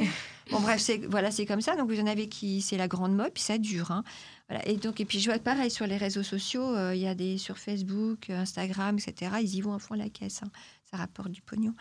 bon, 0.50 0.60
bref, 0.60 0.80
c'est 0.80 0.98
voilà, 1.06 1.30
c'est 1.30 1.44
comme 1.44 1.60
ça. 1.60 1.76
Donc, 1.76 1.90
vous 1.90 2.00
en 2.00 2.06
avez 2.06 2.28
qui, 2.28 2.62
c'est 2.62 2.78
la 2.78 2.88
grande 2.88 3.14
mode, 3.14 3.32
puis 3.34 3.42
ça 3.42 3.58
dure. 3.58 3.90
Hein. 3.90 4.04
Voilà. 4.48 4.66
Et 4.66 4.76
donc, 4.76 5.00
et 5.00 5.04
puis 5.04 5.20
je 5.20 5.30
vois 5.30 5.38
pareil 5.38 5.70
sur 5.70 5.86
les 5.86 5.98
réseaux 5.98 6.22
sociaux, 6.22 6.74
euh, 6.74 6.94
il 6.94 7.02
y 7.02 7.06
a 7.06 7.14
des 7.14 7.36
sur 7.36 7.58
Facebook, 7.58 8.30
Instagram, 8.30 8.96
etc. 8.98 9.32
Ils 9.42 9.54
y 9.54 9.60
vont 9.60 9.74
à 9.74 9.78
fond 9.78 9.94
la 9.94 10.08
caisse. 10.08 10.40
Hein 10.42 10.50
ça 10.90 10.96
rapporte 10.96 11.30
du 11.30 11.42
pognon. 11.42 11.74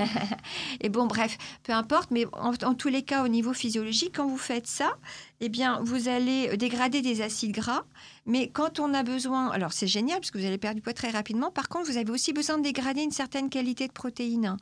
et 0.80 0.88
bon, 0.88 1.06
bref, 1.06 1.36
peu 1.62 1.72
importe, 1.72 2.10
mais 2.10 2.24
en, 2.32 2.74
tous 2.74 2.88
les 2.88 3.02
cas, 3.02 3.22
au 3.22 3.28
niveau 3.28 3.52
physiologique, 3.52 4.16
quand 4.16 4.26
vous 4.26 4.38
faites 4.38 4.66
ça, 4.66 4.96
eh 5.44 5.48
bien, 5.48 5.80
vous 5.82 6.08
allez 6.08 6.56
dégrader 6.56 7.02
des 7.02 7.20
acides 7.20 7.52
gras. 7.52 7.84
Mais 8.26 8.48
quand 8.48 8.80
on 8.80 8.94
a 8.94 9.02
besoin, 9.02 9.50
alors 9.50 9.72
c'est 9.72 9.86
génial 9.86 10.18
parce 10.20 10.30
que 10.30 10.38
vous 10.38 10.46
allez 10.46 10.58
perdre 10.58 10.76
du 10.76 10.82
poids 10.82 10.94
très 10.94 11.10
rapidement. 11.10 11.50
Par 11.50 11.68
contre, 11.68 11.90
vous 11.90 11.98
avez 11.98 12.10
aussi 12.10 12.32
besoin 12.32 12.56
de 12.56 12.62
dégrader 12.62 13.02
une 13.02 13.10
certaine 13.10 13.50
qualité 13.50 13.86
de 13.86 13.92
protéines. 13.92 14.56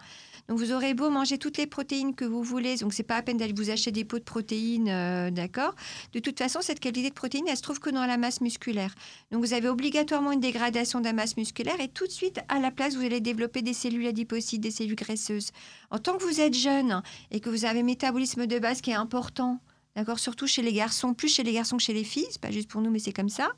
Donc 0.48 0.58
vous 0.58 0.72
aurez 0.72 0.92
beau 0.94 1.08
manger 1.08 1.38
toutes 1.38 1.56
les 1.56 1.68
protéines 1.68 2.16
que 2.16 2.24
vous 2.24 2.42
voulez, 2.42 2.76
donc 2.78 2.92
c'est 2.92 3.04
pas 3.04 3.16
à 3.16 3.22
peine 3.22 3.36
d'aller 3.36 3.52
vous 3.56 3.70
acheter 3.70 3.92
des 3.92 4.04
pots 4.04 4.18
de 4.18 4.24
protéines, 4.24 4.88
euh, 4.88 5.30
d'accord? 5.30 5.74
De 6.12 6.18
toute 6.18 6.36
façon, 6.36 6.60
cette 6.62 6.80
qualité 6.80 7.10
de 7.10 7.14
protéines, 7.14 7.46
elle 7.48 7.56
se 7.56 7.62
trouve 7.62 7.78
que 7.78 7.90
dans 7.90 8.04
la 8.06 8.16
masse 8.16 8.40
musculaire. 8.40 8.92
Donc 9.30 9.44
vous 9.44 9.54
avez 9.54 9.68
obligatoirement 9.68 10.32
une 10.32 10.40
dégradation 10.40 10.98
de 10.98 11.04
la 11.04 11.12
masse 11.12 11.36
musculaire 11.36 11.80
et 11.80 11.88
tout 11.88 12.06
de 12.08 12.12
suite, 12.12 12.40
à 12.48 12.58
la 12.58 12.72
place, 12.72 12.96
vous 12.96 13.04
allez 13.04 13.20
développer 13.20 13.62
des 13.62 13.72
cellules 13.72 14.06
adipocytes, 14.06 14.60
des 14.60 14.72
cellules 14.72 14.96
graisseuses. 14.96 15.52
En 15.92 15.98
tant 15.98 16.16
que 16.16 16.24
vous 16.24 16.40
êtes 16.40 16.54
jeune 16.54 17.02
et 17.30 17.38
que 17.38 17.48
vous 17.48 17.64
avez 17.64 17.80
un 17.80 17.84
métabolisme 17.84 18.46
de 18.48 18.58
base 18.58 18.80
qui 18.80 18.90
est 18.90 18.94
important, 18.94 19.60
d'accord, 19.96 20.18
surtout 20.18 20.46
chez 20.46 20.62
les 20.62 20.72
garçons, 20.72 21.14
plus 21.14 21.28
chez 21.28 21.42
les 21.42 21.52
garçons 21.52 21.76
que 21.76 21.82
chez 21.82 21.92
les 21.92 22.04
filles, 22.04 22.26
c'est 22.30 22.40
pas 22.40 22.50
juste 22.50 22.68
pour 22.68 22.80
nous, 22.80 22.90
mais 22.90 22.98
c'est 22.98 23.12
comme 23.12 23.28
ça, 23.28 23.52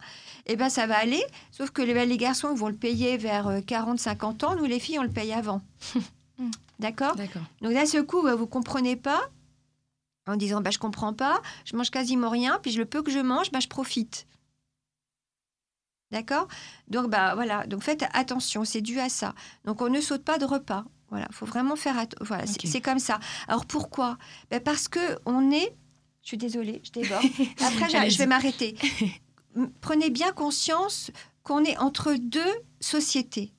eh 0.47 0.57
ben 0.57 0.69
ça 0.69 0.87
va 0.87 0.99
aller, 0.99 1.23
sauf 1.50 1.71
que 1.71 1.83
les, 1.83 2.07
les 2.07 2.17
garçons 2.17 2.50
ils 2.53 2.59
vont 2.59 2.69
le 2.69 2.76
payer 2.76 3.17
vers 3.17 3.61
40-50 3.61 4.45
euh, 4.45 4.47
ans, 4.47 4.57
nous 4.57 4.64
les 4.64 4.81
filles 4.81 4.99
on 4.99 5.03
le 5.05 5.11
paye 5.11 5.33
avant. 5.33 5.62
D'accord? 6.79 7.17
Donc 7.61 7.73
là, 7.73 7.87
ce 7.87 7.99
coup, 7.99 8.23
bah, 8.23 8.35
vous 8.35 8.47
comprenez 8.47 8.97
pas 8.97 9.31
en 10.26 10.37
disant 10.37 10.61
bah, 10.61 10.71
je 10.71 10.79
comprends 10.79 11.12
pas, 11.12 11.41
je 11.64 11.76
mange 11.76 11.91
quasiment 11.91 12.31
rien, 12.31 12.59
puis 12.62 12.73
le 12.73 12.85
peu 12.85 13.03
que 13.03 13.11
je 13.11 13.19
mange, 13.19 13.50
bah, 13.50 13.61
je 13.61 13.69
profite. 13.69 14.26
D'accord? 16.11 16.49
Donc 16.88 17.11
bah 17.11 17.35
voilà, 17.35 17.67
donc 17.67 17.83
faites 17.83 18.05
attention, 18.12 18.64
c'est 18.64 18.81
dû 18.81 19.00
à 19.00 19.09
ça. 19.09 19.35
Donc 19.64 19.83
on 19.83 19.88
ne 19.88 20.00
saute 20.00 20.25
pas 20.25 20.38
de 20.38 20.45
repas. 20.45 20.85
Voilà, 21.11 21.26
faut 21.31 21.47
vraiment 21.47 21.76
faire 21.76 21.99
attention. 21.99 22.25
Voilà, 22.25 22.45
c'est 22.47 22.81
comme 22.81 22.99
ça. 22.99 23.19
Alors 23.49 23.67
pourquoi? 23.67 24.19
Bah, 24.50 24.61
Parce 24.61 24.88
que 24.88 25.19
on 25.26 25.50
est. 25.50 25.75
Je 26.25 26.28
suis 26.28 26.38
désolée, 26.38 26.81
je 26.83 26.90
déborde. 26.90 27.25
Après, 27.61 28.11
je 28.11 28.19
vais 28.19 28.26
m'arrêter. 28.26 28.76
Prenez 29.81 30.11
bien 30.11 30.33
conscience 30.33 31.11
qu'on 31.43 31.62
est 31.64 31.76
entre 31.76 32.14
deux 32.14 32.40
sociétés. 32.81 33.52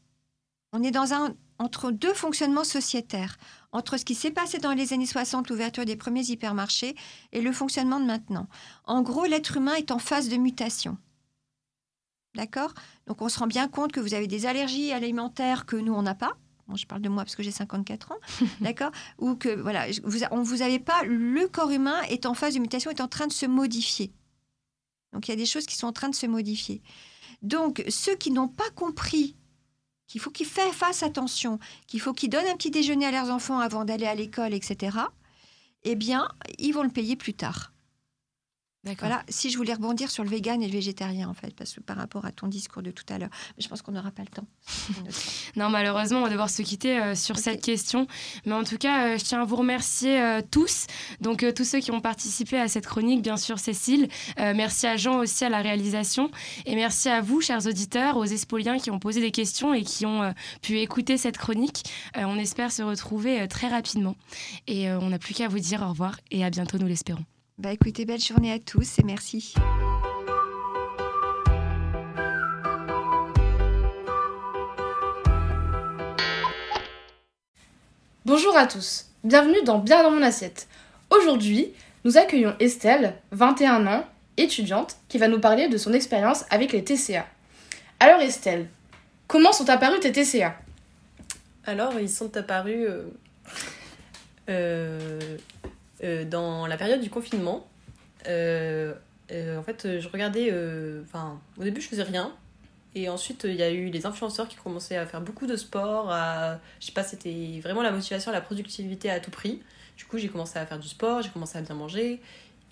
On 0.74 0.84
est 0.84 0.92
dans 0.92 1.14
un 1.14 1.36
entre 1.58 1.92
deux 1.92 2.14
fonctionnements 2.14 2.66
sociétaires, 2.66 3.38
entre 3.72 3.98
ce 3.98 4.04
qui 4.04 4.16
s'est 4.16 4.32
passé 4.32 4.58
dans 4.58 4.74
les 4.74 4.92
années 4.92 5.06
60, 5.06 5.50
l'ouverture 5.50 5.86
des 5.86 5.96
premiers 5.96 6.26
hypermarchés, 6.26 6.96
et 7.32 7.40
le 7.40 7.54
fonctionnement 7.54 8.00
de 8.00 8.06
maintenant. 8.06 8.48
En 8.84 9.02
gros, 9.02 9.26
l'être 9.26 9.56
humain 9.56 9.76
est 9.76 9.92
en 9.92 10.00
phase 10.00 10.28
de 10.28 10.36
mutation. 10.36 10.98
D'accord? 12.36 12.74
Donc 13.08 13.22
on 13.22 13.30
se 13.30 13.40
rend 13.40 13.48
bien 13.48 13.70
compte 13.70 13.94
que 13.94 14.02
vous 14.02 14.14
avez 14.14 14.28
des 14.28 14.48
allergies 14.48 14.92
alimentaires 14.92 15.66
que 15.66 15.78
nous, 15.78 15.94
on 15.94 16.02
n'a 16.02 16.16
pas. 16.16 16.36
Je 16.74 16.86
parle 16.86 17.02
de 17.02 17.10
moi 17.10 17.24
parce 17.24 17.36
que 17.36 17.44
j'ai 17.44 17.52
54 17.52 18.12
ans, 18.12 18.18
d'accord 18.62 18.92
Ou 19.20 19.36
que, 19.36 19.50
voilà, 19.50 19.86
vous, 20.04 20.20
on 20.32 20.42
vous 20.42 20.58
pas, 20.80 21.04
le 21.04 21.48
corps 21.48 21.72
humain 21.72 22.02
est 22.10 22.26
en 22.26 22.34
phase 22.34 22.56
de 22.56 22.60
mutation, 22.60 22.90
est 22.92 23.02
en 23.02 23.08
train 23.08 23.28
de 23.28 23.34
se 23.34 23.46
modifier. 23.46 24.12
Donc 25.14 25.28
il 25.28 25.32
y 25.32 25.34
a 25.34 25.38
des 25.38 25.46
choses 25.46 25.66
qui 25.66 25.76
sont 25.76 25.88
en 25.88 25.94
train 25.94 26.10
de 26.10 26.16
se 26.16 26.26
modifier. 26.26 26.82
Donc 27.42 27.84
ceux 27.90 28.16
qui 28.16 28.32
n'ont 28.32 28.48
pas 28.48 28.70
compris 28.76 29.36
qu'il 30.08 30.22
faut 30.22 30.32
qu'ils 30.32 30.46
fassent 30.46 31.04
attention, 31.04 31.60
qu'il 31.88 32.00
faut 32.00 32.14
qu'ils 32.14 32.30
donnent 32.30 32.48
un 32.48 32.56
petit 32.56 32.72
déjeuner 32.72 33.06
à 33.06 33.12
leurs 33.12 33.30
enfants 33.30 33.60
avant 33.60 33.86
d'aller 33.86 34.06
à 34.06 34.16
l'école, 34.16 34.54
etc., 34.54 34.98
eh 35.84 35.96
bien, 35.96 36.28
ils 36.58 36.74
vont 36.74 36.84
le 36.84 36.90
payer 36.90 37.16
plus 37.16 37.34
tard. 37.34 37.72
Voilà, 39.00 39.24
si 39.30 39.50
je 39.50 39.58
voulais 39.58 39.74
rebondir 39.74 40.12
sur 40.12 40.24
le 40.24 40.30
vegan 40.30 40.62
et 40.62 40.68
le 40.68 40.72
végétarien, 40.72 41.28
en 41.28 41.34
fait, 41.34 41.56
parce 41.56 41.74
que 41.74 41.80
par 41.80 41.98
rapport 41.98 42.26
à 42.26 42.32
ton 42.32 42.48
discours 42.48 42.84
de 42.84 42.92
tout 42.92 43.06
à 43.10 43.18
l'heure, 43.18 43.30
je 43.58 43.68
pense 43.68 43.82
qu'on 43.82 43.92
n'aura 43.92 44.12
pas 44.12 44.22
le 44.24 44.30
temps. 44.30 44.48
non, 45.56 45.70
malheureusement, 45.70 46.20
on 46.20 46.24
va 46.24 46.30
devoir 46.30 46.50
se 46.50 46.62
quitter 46.62 47.00
euh, 47.00 47.16
sur 47.16 47.38
cette 47.38 47.62
question. 47.62 48.08
Mais 48.46 48.54
en 48.54 48.64
tout 48.64 48.78
cas, 48.78 49.08
euh, 49.08 49.18
je 49.18 49.24
tiens 49.24 49.42
à 49.42 49.46
vous 49.46 49.56
remercier 49.56 50.22
euh, 50.22 50.42
tous. 50.50 50.86
Donc, 51.20 51.46
tous 51.56 51.64
ceux 51.64 51.80
qui 51.80 51.92
ont 51.92 52.02
participé 52.02 52.60
à 52.60 52.68
cette 52.68 52.86
chronique, 52.86 53.22
bien 53.22 53.38
sûr, 53.38 53.58
Cécile. 53.60 54.08
merci 54.38 54.88
à 54.88 54.98
Jean 54.98 55.20
aussi 55.20 55.46
à 55.46 55.50
la 55.50 55.62
réalisation. 55.62 56.30
Et 56.66 56.76
merci 56.76 57.10
à 57.10 57.22
vous, 57.22 57.42
chers 57.42 57.66
auditeurs, 57.66 58.18
aux 58.18 58.26
Espoliens 58.26 58.78
qui 58.78 58.92
ont 58.92 59.00
posé 59.00 59.22
des 59.22 59.32
questions 59.32 59.74
et 59.74 59.84
qui 59.84 60.06
ont 60.06 60.34
pu 60.62 60.80
écouter 60.80 61.18
cette 61.18 61.38
chronique. 61.38 61.84
on 62.16 62.38
espère 62.38 62.72
se 62.72 62.84
retrouver 62.84 63.48
très 63.48 63.68
rapidement. 63.68 64.16
Et 64.68 64.92
on 64.92 65.10
n'a 65.10 65.20
plus 65.20 65.34
qu'à 65.34 65.48
vous 65.48 65.60
dire 65.60 65.82
au 65.82 65.90
revoir 65.90 66.20
et 66.32 66.44
à 66.44 66.50
bientôt, 66.50 66.78
nous 66.78 66.88
l'espérons. 66.88 67.26
Bah 67.58 67.72
écoutez, 67.72 68.04
belle 68.04 68.20
journée 68.20 68.52
à 68.52 68.60
tous 68.60 69.00
et 69.00 69.04
merci. 69.04 69.54
Bonjour 78.26 78.58
à 78.58 78.68
tous, 78.68 79.06
bienvenue 79.24 79.64
dans 79.64 79.80
Bien 79.80 80.04
dans 80.04 80.12
mon 80.12 80.22
assiette. 80.22 80.68
Aujourd'hui, 81.10 81.72
nous 82.04 82.18
accueillons 82.18 82.58
Estelle, 82.60 83.16
21 83.32 83.88
ans, 83.88 84.06
étudiante, 84.36 84.98
qui 85.08 85.18
va 85.18 85.30
nous 85.30 85.40
parler 85.40 85.70
de 85.70 85.78
son 85.78 85.94
expérience 85.94 86.44
avec 86.50 86.74
les 86.74 86.84
TCA. 86.84 87.26
Alors 88.02 88.20
Estelle, 88.20 88.68
comment 89.28 89.54
sont 89.54 89.70
apparus 89.70 90.02
tes 90.02 90.12
TCA 90.12 90.58
Alors, 91.66 91.98
ils 92.02 92.10
sont 92.10 92.36
apparus 92.36 92.86
euh, 92.90 93.06
euh, 94.50 95.38
euh, 95.64 95.70
dans 96.26 96.68
la 96.68 96.78
période 96.78 97.02
du 97.02 97.10
confinement. 97.10 97.68
Euh, 98.28 98.94
euh, 99.32 99.58
en 99.58 99.64
fait, 99.64 100.00
je 100.00 100.08
regardais. 100.10 100.52
Enfin, 101.04 101.40
au 101.58 101.64
début, 101.64 101.82
je 101.82 101.88
faisais 101.88 102.04
rien. 102.04 102.34
Et 102.96 103.10
ensuite, 103.10 103.44
il 103.44 103.56
y 103.56 103.64
a 103.64 103.72
eu 103.72 103.90
les 103.90 104.06
influenceurs 104.06 104.48
qui 104.48 104.56
commençaient 104.56 104.96
à 104.96 105.06
faire 105.06 105.22
beaucoup 105.22 105.48
de 105.48 105.58
sport. 105.58 106.12
À, 106.12 106.60
je 106.80 106.86
sais 106.86 106.92
pas, 106.94 107.04
c'était 107.04 107.60
vraiment 107.62 107.82
la 107.82 107.92
motivation, 107.92 108.32
la 108.32 108.42
productivité 108.42 109.10
à 109.10 109.20
tout 109.20 109.32
prix. 109.32 109.62
Du 109.98 110.06
coup, 110.06 110.18
j'ai 110.18 110.30
commencé 110.30 110.58
à 110.60 110.66
faire 110.66 110.80
du 110.80 110.88
sport, 110.88 111.22
j'ai 111.22 111.30
commencé 111.30 111.58
à 111.58 111.62
bien 111.62 111.76
manger. 111.76 112.22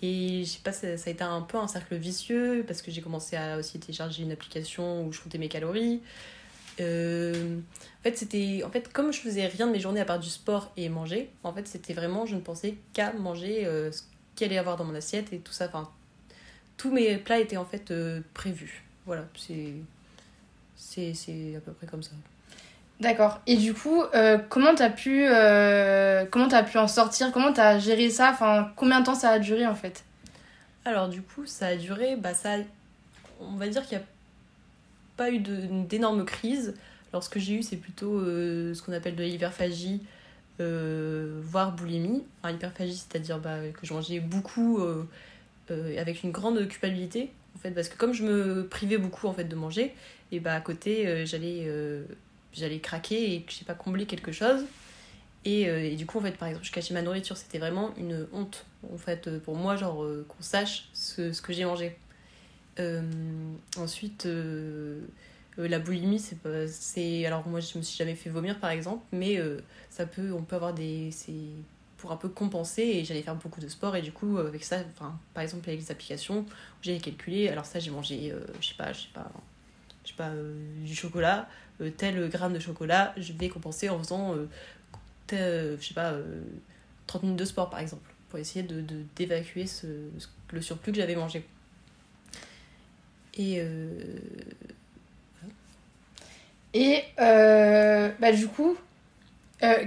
Et 0.02 0.44
je 0.44 0.50
sais 0.50 0.60
pas, 0.62 0.72
ça, 0.72 0.86
a 0.88 1.10
été 1.10 1.24
un 1.24 1.40
peu 1.42 1.58
un 1.58 1.68
cercle 1.68 1.94
vicieux 1.96 2.64
parce 2.66 2.82
que 2.82 2.90
j'ai 2.90 3.00
commencé 3.00 3.36
à 3.36 3.58
aussi 3.58 3.78
télécharger 3.78 4.22
une 4.22 4.32
application 4.32 5.06
où 5.06 5.12
je 5.12 5.20
comptais 5.20 5.38
mes 5.38 5.48
calories. 5.48 6.00
Euh, 6.80 7.58
en 8.00 8.02
fait, 8.02 8.16
c'était 8.16 8.62
en 8.64 8.70
fait 8.70 8.92
comme 8.92 9.12
je 9.12 9.20
faisais 9.20 9.46
rien 9.46 9.66
de 9.66 9.72
mes 9.72 9.80
journées 9.80 10.00
à 10.00 10.04
part 10.04 10.18
du 10.18 10.28
sport 10.28 10.72
et 10.76 10.88
manger. 10.88 11.30
En 11.42 11.52
fait, 11.52 11.66
c'était 11.68 11.94
vraiment 11.94 12.26
je 12.26 12.34
ne 12.34 12.40
pensais 12.40 12.74
qu'à 12.92 13.12
manger 13.12 13.64
euh, 13.64 13.92
ce 13.92 14.02
qu'il 14.34 14.46
allait 14.46 14.56
y 14.56 14.58
avoir 14.58 14.76
dans 14.76 14.84
mon 14.84 14.94
assiette 14.94 15.32
et 15.32 15.38
tout 15.38 15.52
ça. 15.52 15.66
Enfin, 15.66 15.88
tous 16.76 16.90
mes 16.90 17.16
plats 17.16 17.38
étaient 17.38 17.56
en 17.56 17.64
fait 17.64 17.90
euh, 17.90 18.20
prévus. 18.34 18.84
Voilà, 19.06 19.24
c'est 19.36 19.74
c'est 20.76 21.56
à 21.56 21.60
peu 21.60 21.72
près 21.72 21.86
comme 21.86 22.02
ça. 22.02 22.12
D'accord. 23.00 23.40
Et 23.46 23.56
du 23.56 23.74
coup, 23.74 24.02
comment 24.48 24.74
t'as 24.74 24.90
pu 24.90 25.26
comment 26.30 26.48
as 26.48 26.62
pu 26.62 26.78
en 26.78 26.88
sortir? 26.88 27.32
Comment 27.32 27.52
t'as 27.52 27.78
géré 27.78 28.10
ça? 28.10 28.30
Enfin, 28.30 28.72
combien 28.76 29.00
de 29.00 29.06
temps 29.06 29.14
ça 29.14 29.30
a 29.30 29.38
duré 29.38 29.66
en 29.66 29.74
fait? 29.74 30.04
Alors 30.84 31.08
du 31.08 31.22
coup, 31.22 31.46
ça 31.46 31.68
a 31.68 31.76
duré. 31.76 32.16
Bah 32.16 32.34
ça, 32.34 32.56
on 33.40 33.56
va 33.56 33.68
dire 33.68 33.82
qu'il 33.82 33.98
y 33.98 34.00
a 34.00 34.04
pas 35.16 35.30
eu 35.30 35.38
d'énormes 35.38 36.24
crises. 36.24 36.74
Alors, 37.12 37.22
ce 37.22 37.28
que 37.28 37.38
j'ai 37.38 37.54
eu, 37.54 37.62
c'est 37.62 37.76
plutôt 37.76 38.18
euh, 38.18 38.74
ce 38.74 38.82
qu'on 38.82 38.92
appelle 38.92 39.14
de 39.14 39.22
l'hyperphagie, 39.22 40.02
euh, 40.60 41.40
voire 41.42 41.72
boulimie. 41.72 42.24
Enfin, 42.42 42.54
hyperphagie, 42.54 42.96
c'est-à-dire 42.96 43.38
bah, 43.38 43.58
que 43.72 43.86
je 43.86 43.94
mangeais 43.94 44.20
beaucoup 44.20 44.80
euh, 44.80 45.04
avec 45.98 46.22
une 46.22 46.32
grande 46.32 46.66
culpabilité, 46.66 47.30
en 47.56 47.58
fait, 47.60 47.70
parce 47.70 47.88
que 47.88 47.96
comme 47.96 48.12
je 48.12 48.24
me 48.24 48.66
privais 48.66 48.98
beaucoup 48.98 49.28
en 49.28 49.32
fait, 49.32 49.44
de 49.44 49.54
manger, 49.54 49.94
et 50.32 50.40
bah, 50.40 50.54
à 50.54 50.60
côté, 50.60 51.24
j'allais 51.24 52.78
craquer 52.80 53.34
et 53.34 53.46
je 53.48 53.54
sais 53.54 53.64
pas 53.64 53.74
combler 53.74 54.06
quelque 54.06 54.32
chose. 54.32 54.64
Et, 55.44 55.94
du 55.94 56.06
coup, 56.06 56.18
en 56.18 56.22
fait, 56.22 56.36
par 56.36 56.48
exemple, 56.48 56.66
je 56.66 56.72
cachais 56.72 56.94
ma 56.94 57.02
nourriture, 57.02 57.36
c'était 57.36 57.58
vraiment 57.58 57.94
une 57.96 58.26
honte, 58.32 58.64
en 58.92 58.98
fait, 58.98 59.38
pour 59.40 59.54
moi, 59.56 59.76
genre, 59.76 60.04
qu'on 60.26 60.42
sache 60.42 60.88
ce 60.94 61.40
que 61.40 61.52
j'ai 61.52 61.64
mangé. 61.64 61.96
Euh, 62.80 63.02
ensuite, 63.76 64.26
euh, 64.26 65.00
euh, 65.58 65.68
la 65.68 65.78
boulimie, 65.78 66.18
c'est 66.18 66.38
pas. 66.38 66.66
Alors, 67.26 67.46
moi, 67.46 67.60
je 67.60 67.78
me 67.78 67.82
suis 67.82 67.96
jamais 67.96 68.14
fait 68.14 68.30
vomir, 68.30 68.58
par 68.58 68.70
exemple, 68.70 69.04
mais 69.12 69.38
ça 69.90 70.06
peut, 70.06 70.32
on 70.32 70.42
peut 70.42 70.56
avoir 70.56 70.74
des. 70.74 71.10
Pour 71.96 72.12
un 72.12 72.16
peu 72.16 72.28
compenser 72.28 72.82
et 72.82 73.04
j'allais 73.04 73.22
faire 73.22 73.36
beaucoup 73.36 73.62
de 73.62 73.68
sport 73.68 73.96
et 73.96 74.02
du 74.02 74.12
coup 74.12 74.36
avec 74.36 74.62
ça 74.62 74.80
par 75.32 75.42
exemple 75.42 75.70
avec 75.70 75.80
les 75.80 75.90
applications 75.90 76.44
j'allais 76.82 76.98
calculer 76.98 77.48
alors 77.48 77.64
ça 77.64 77.78
j'ai 77.78 77.90
mangé 77.90 78.30
je 78.60 78.66
sais 78.66 78.74
pas 78.74 78.92
je 78.92 79.02
sais 79.02 79.08
pas 79.14 79.32
je 80.04 80.10
sais 80.10 80.14
pas 80.14 80.30
du 80.84 80.94
chocolat 80.94 81.48
tel 81.96 82.28
gramme 82.28 82.52
de 82.52 82.58
chocolat 82.58 83.14
je 83.16 83.32
vais 83.32 83.48
compenser 83.48 83.88
en 83.88 83.98
faisant 83.98 84.36
je 85.30 85.76
sais 85.80 85.94
pas 85.94 86.12
30 87.06 87.22
minutes 87.22 87.38
de 87.38 87.44
sport 87.46 87.70
par 87.70 87.80
exemple 87.80 88.12
pour 88.28 88.38
essayer 88.38 88.66
de 88.66 88.84
d'évacuer 89.16 89.66
ce, 89.66 89.86
le 90.52 90.60
surplus 90.60 90.92
que 90.92 90.98
j'avais 90.98 91.16
mangé 91.16 91.46
et, 93.36 93.60
euh, 93.60 93.88
et 96.72 97.02
euh, 97.20 98.10
bah, 98.20 98.32
du 98.32 98.46
coup, 98.48 98.76
euh, 99.62 99.84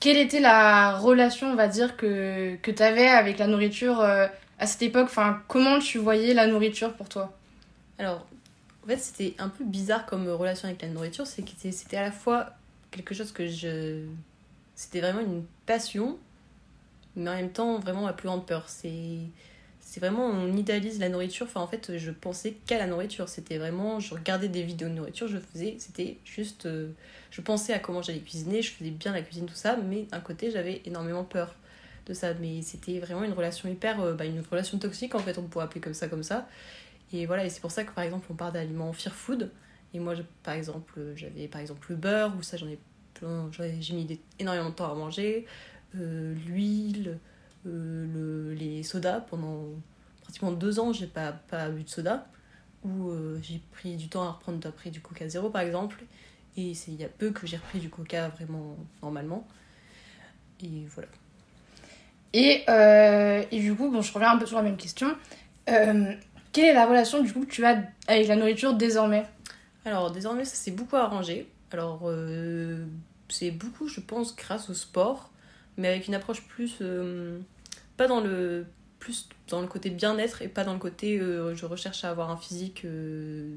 quelle 0.00 0.16
était 0.16 0.40
la 0.40 0.96
relation, 0.96 1.50
on 1.50 1.54
va 1.54 1.68
dire, 1.68 1.96
que, 1.96 2.56
que 2.56 2.70
tu 2.70 2.82
avais 2.82 3.08
avec 3.08 3.38
la 3.38 3.46
nourriture 3.46 4.00
à 4.00 4.66
cette 4.66 4.82
époque? 4.82 5.06
Enfin, 5.06 5.42
Comment 5.48 5.78
tu 5.78 5.98
voyais 5.98 6.34
la 6.34 6.46
nourriture 6.46 6.94
pour 6.94 7.08
toi? 7.08 7.36
Alors, 7.98 8.26
en 8.84 8.86
fait, 8.86 8.98
c'était 8.98 9.34
un 9.38 9.48
peu 9.48 9.64
bizarre 9.64 10.06
comme 10.06 10.28
relation 10.28 10.68
avec 10.68 10.82
la 10.82 10.88
nourriture. 10.88 11.26
C'est 11.26 11.42
que 11.42 11.50
c'était 11.70 11.96
à 11.96 12.02
la 12.02 12.12
fois 12.12 12.50
quelque 12.90 13.14
chose 13.14 13.32
que 13.32 13.46
je. 13.48 14.04
C'était 14.76 15.00
vraiment 15.00 15.20
une 15.20 15.44
passion, 15.66 16.16
mais 17.16 17.30
en 17.30 17.34
même 17.34 17.50
temps, 17.50 17.78
vraiment 17.80 18.02
ma 18.02 18.12
plus 18.12 18.28
grande 18.28 18.46
peur. 18.46 18.68
C'est 18.68 19.18
c'est 19.88 20.00
vraiment, 20.00 20.26
on 20.26 20.54
idéalise 20.54 21.00
la 21.00 21.08
nourriture. 21.08 21.46
Enfin, 21.46 21.62
en 21.62 21.66
fait, 21.66 21.96
je 21.96 22.10
pensais 22.10 22.58
qu'à 22.66 22.76
la 22.76 22.86
nourriture. 22.86 23.26
C'était 23.26 23.56
vraiment, 23.56 24.00
je 24.00 24.12
regardais 24.12 24.48
des 24.48 24.62
vidéos 24.62 24.90
de 24.90 24.92
nourriture, 24.92 25.28
je 25.28 25.38
faisais, 25.38 25.76
c'était 25.78 26.18
juste, 26.26 26.66
euh, 26.66 26.90
je 27.30 27.40
pensais 27.40 27.72
à 27.72 27.78
comment 27.78 28.02
j'allais 28.02 28.20
cuisiner, 28.20 28.60
je 28.60 28.70
faisais 28.70 28.90
bien 28.90 29.14
la 29.14 29.22
cuisine, 29.22 29.46
tout 29.46 29.54
ça, 29.54 29.76
mais 29.76 30.02
d'un 30.02 30.20
côté, 30.20 30.50
j'avais 30.50 30.82
énormément 30.84 31.24
peur 31.24 31.54
de 32.04 32.12
ça. 32.12 32.34
Mais 32.34 32.60
c'était 32.60 32.98
vraiment 32.98 33.24
une 33.24 33.32
relation 33.32 33.66
hyper, 33.66 33.98
euh, 34.02 34.12
bah, 34.12 34.26
une 34.26 34.42
relation 34.50 34.78
toxique, 34.78 35.14
en 35.14 35.20
fait, 35.20 35.38
on 35.38 35.44
pourrait 35.44 35.64
appeler 35.64 35.80
comme 35.80 35.94
ça, 35.94 36.06
comme 36.06 36.22
ça. 36.22 36.46
Et 37.14 37.24
voilà, 37.24 37.46
et 37.46 37.48
c'est 37.48 37.62
pour 37.62 37.70
ça 37.70 37.84
que, 37.84 37.92
par 37.92 38.04
exemple, 38.04 38.26
on 38.28 38.34
parle 38.34 38.52
d'aliments 38.52 38.92
fear 38.92 39.14
food. 39.14 39.50
Et 39.94 40.00
moi, 40.00 40.12
par 40.42 40.52
exemple, 40.52 41.00
j'avais 41.16 41.48
par 41.48 41.62
exemple 41.62 41.86
le 41.88 41.96
beurre, 41.96 42.34
ou 42.38 42.42
ça, 42.42 42.58
j'en 42.58 42.68
ai 42.68 42.78
j'ai 43.80 43.94
mis 43.94 44.20
énormément 44.38 44.68
de 44.68 44.74
temps 44.74 44.92
à 44.92 44.94
manger, 44.94 45.46
euh, 45.96 46.34
l'huile. 46.46 47.18
Euh, 47.68 48.06
le, 48.12 48.54
les 48.54 48.82
sodas 48.82 49.20
pendant 49.20 49.64
pratiquement 50.22 50.52
deux 50.52 50.80
ans, 50.80 50.92
j'ai 50.92 51.06
pas, 51.06 51.32
pas 51.32 51.68
bu 51.68 51.84
de 51.84 51.88
soda. 51.88 52.26
Ou 52.84 53.10
euh, 53.10 53.38
j'ai 53.42 53.60
pris 53.72 53.96
du 53.96 54.08
temps 54.08 54.22
à 54.22 54.32
reprendre 54.32 54.66
après 54.66 54.90
du 54.90 55.00
coca 55.00 55.28
zéro 55.28 55.50
par 55.50 55.62
exemple. 55.62 56.04
Et 56.56 56.74
c'est 56.74 56.90
il 56.90 57.00
y 57.00 57.04
a 57.04 57.08
peu 57.08 57.30
que 57.30 57.46
j'ai 57.46 57.56
repris 57.56 57.78
du 57.78 57.90
coca 57.90 58.28
vraiment 58.28 58.76
normalement. 59.02 59.46
Et 60.62 60.86
voilà. 60.94 61.08
Et, 62.34 62.62
euh, 62.68 63.42
et, 63.50 63.60
du 63.60 63.74
coup, 63.74 63.90
bon, 63.90 64.02
je 64.02 64.12
reviens 64.12 64.32
un 64.32 64.38
peu 64.38 64.44
sur 64.44 64.56
la 64.56 64.62
même 64.62 64.76
question. 64.76 65.16
quelle 65.66 66.18
est 66.56 66.74
la 66.74 66.86
relation 66.86 67.22
du 67.22 67.32
coup 67.32 67.40
que 67.46 67.50
tu 67.50 67.64
as 67.64 67.82
avec 68.06 68.28
la 68.28 68.36
nourriture 68.36 68.74
désormais? 68.74 69.24
Alors 69.84 70.10
désormais, 70.10 70.44
ça 70.44 70.56
s'est 70.56 70.72
beaucoup 70.72 70.96
arrangé. 70.96 71.48
Alors 71.72 72.10
c'est 73.28 73.50
beaucoup, 73.50 73.88
je 73.88 74.00
pense, 74.00 74.34
grâce 74.36 74.68
au 74.70 74.74
sport 74.74 75.30
mais 75.78 75.88
avec 75.88 76.08
une 76.08 76.14
approche 76.14 76.42
plus 76.42 76.82
pas 77.98 78.08
dans 78.08 78.20
le 78.20 78.66
plus 78.98 79.28
dans 79.48 79.60
le 79.60 79.66
côté 79.66 79.90
bien-être 79.90 80.40
et 80.40 80.48
pas 80.48 80.64
dans 80.64 80.72
le 80.72 80.78
côté 80.78 81.20
euh, 81.20 81.54
je 81.54 81.66
recherche 81.66 82.04
à 82.04 82.10
avoir 82.10 82.30
un 82.30 82.36
physique 82.38 82.84
euh, 82.86 83.56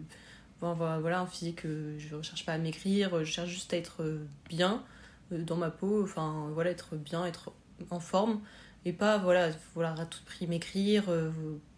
voilà 0.59 1.21
un 1.21 1.25
physique 1.25 1.63
je 1.63 2.15
recherche 2.15 2.45
pas 2.45 2.53
à 2.53 2.57
maigrir 2.57 3.23
je 3.23 3.31
cherche 3.31 3.49
juste 3.49 3.73
à 3.73 3.77
être 3.77 4.03
bien 4.49 4.83
dans 5.31 5.55
ma 5.55 5.71
peau 5.71 6.03
enfin 6.03 6.49
voilà 6.53 6.69
être 6.69 6.95
bien 6.97 7.25
être 7.25 7.51
en 7.89 7.99
forme 7.99 8.41
et 8.85 8.93
pas 8.93 9.17
voilà 9.17 9.49
voilà 9.73 9.95
à 9.97 10.05
tout 10.05 10.19
prix 10.25 10.45
maigrir 10.45 11.05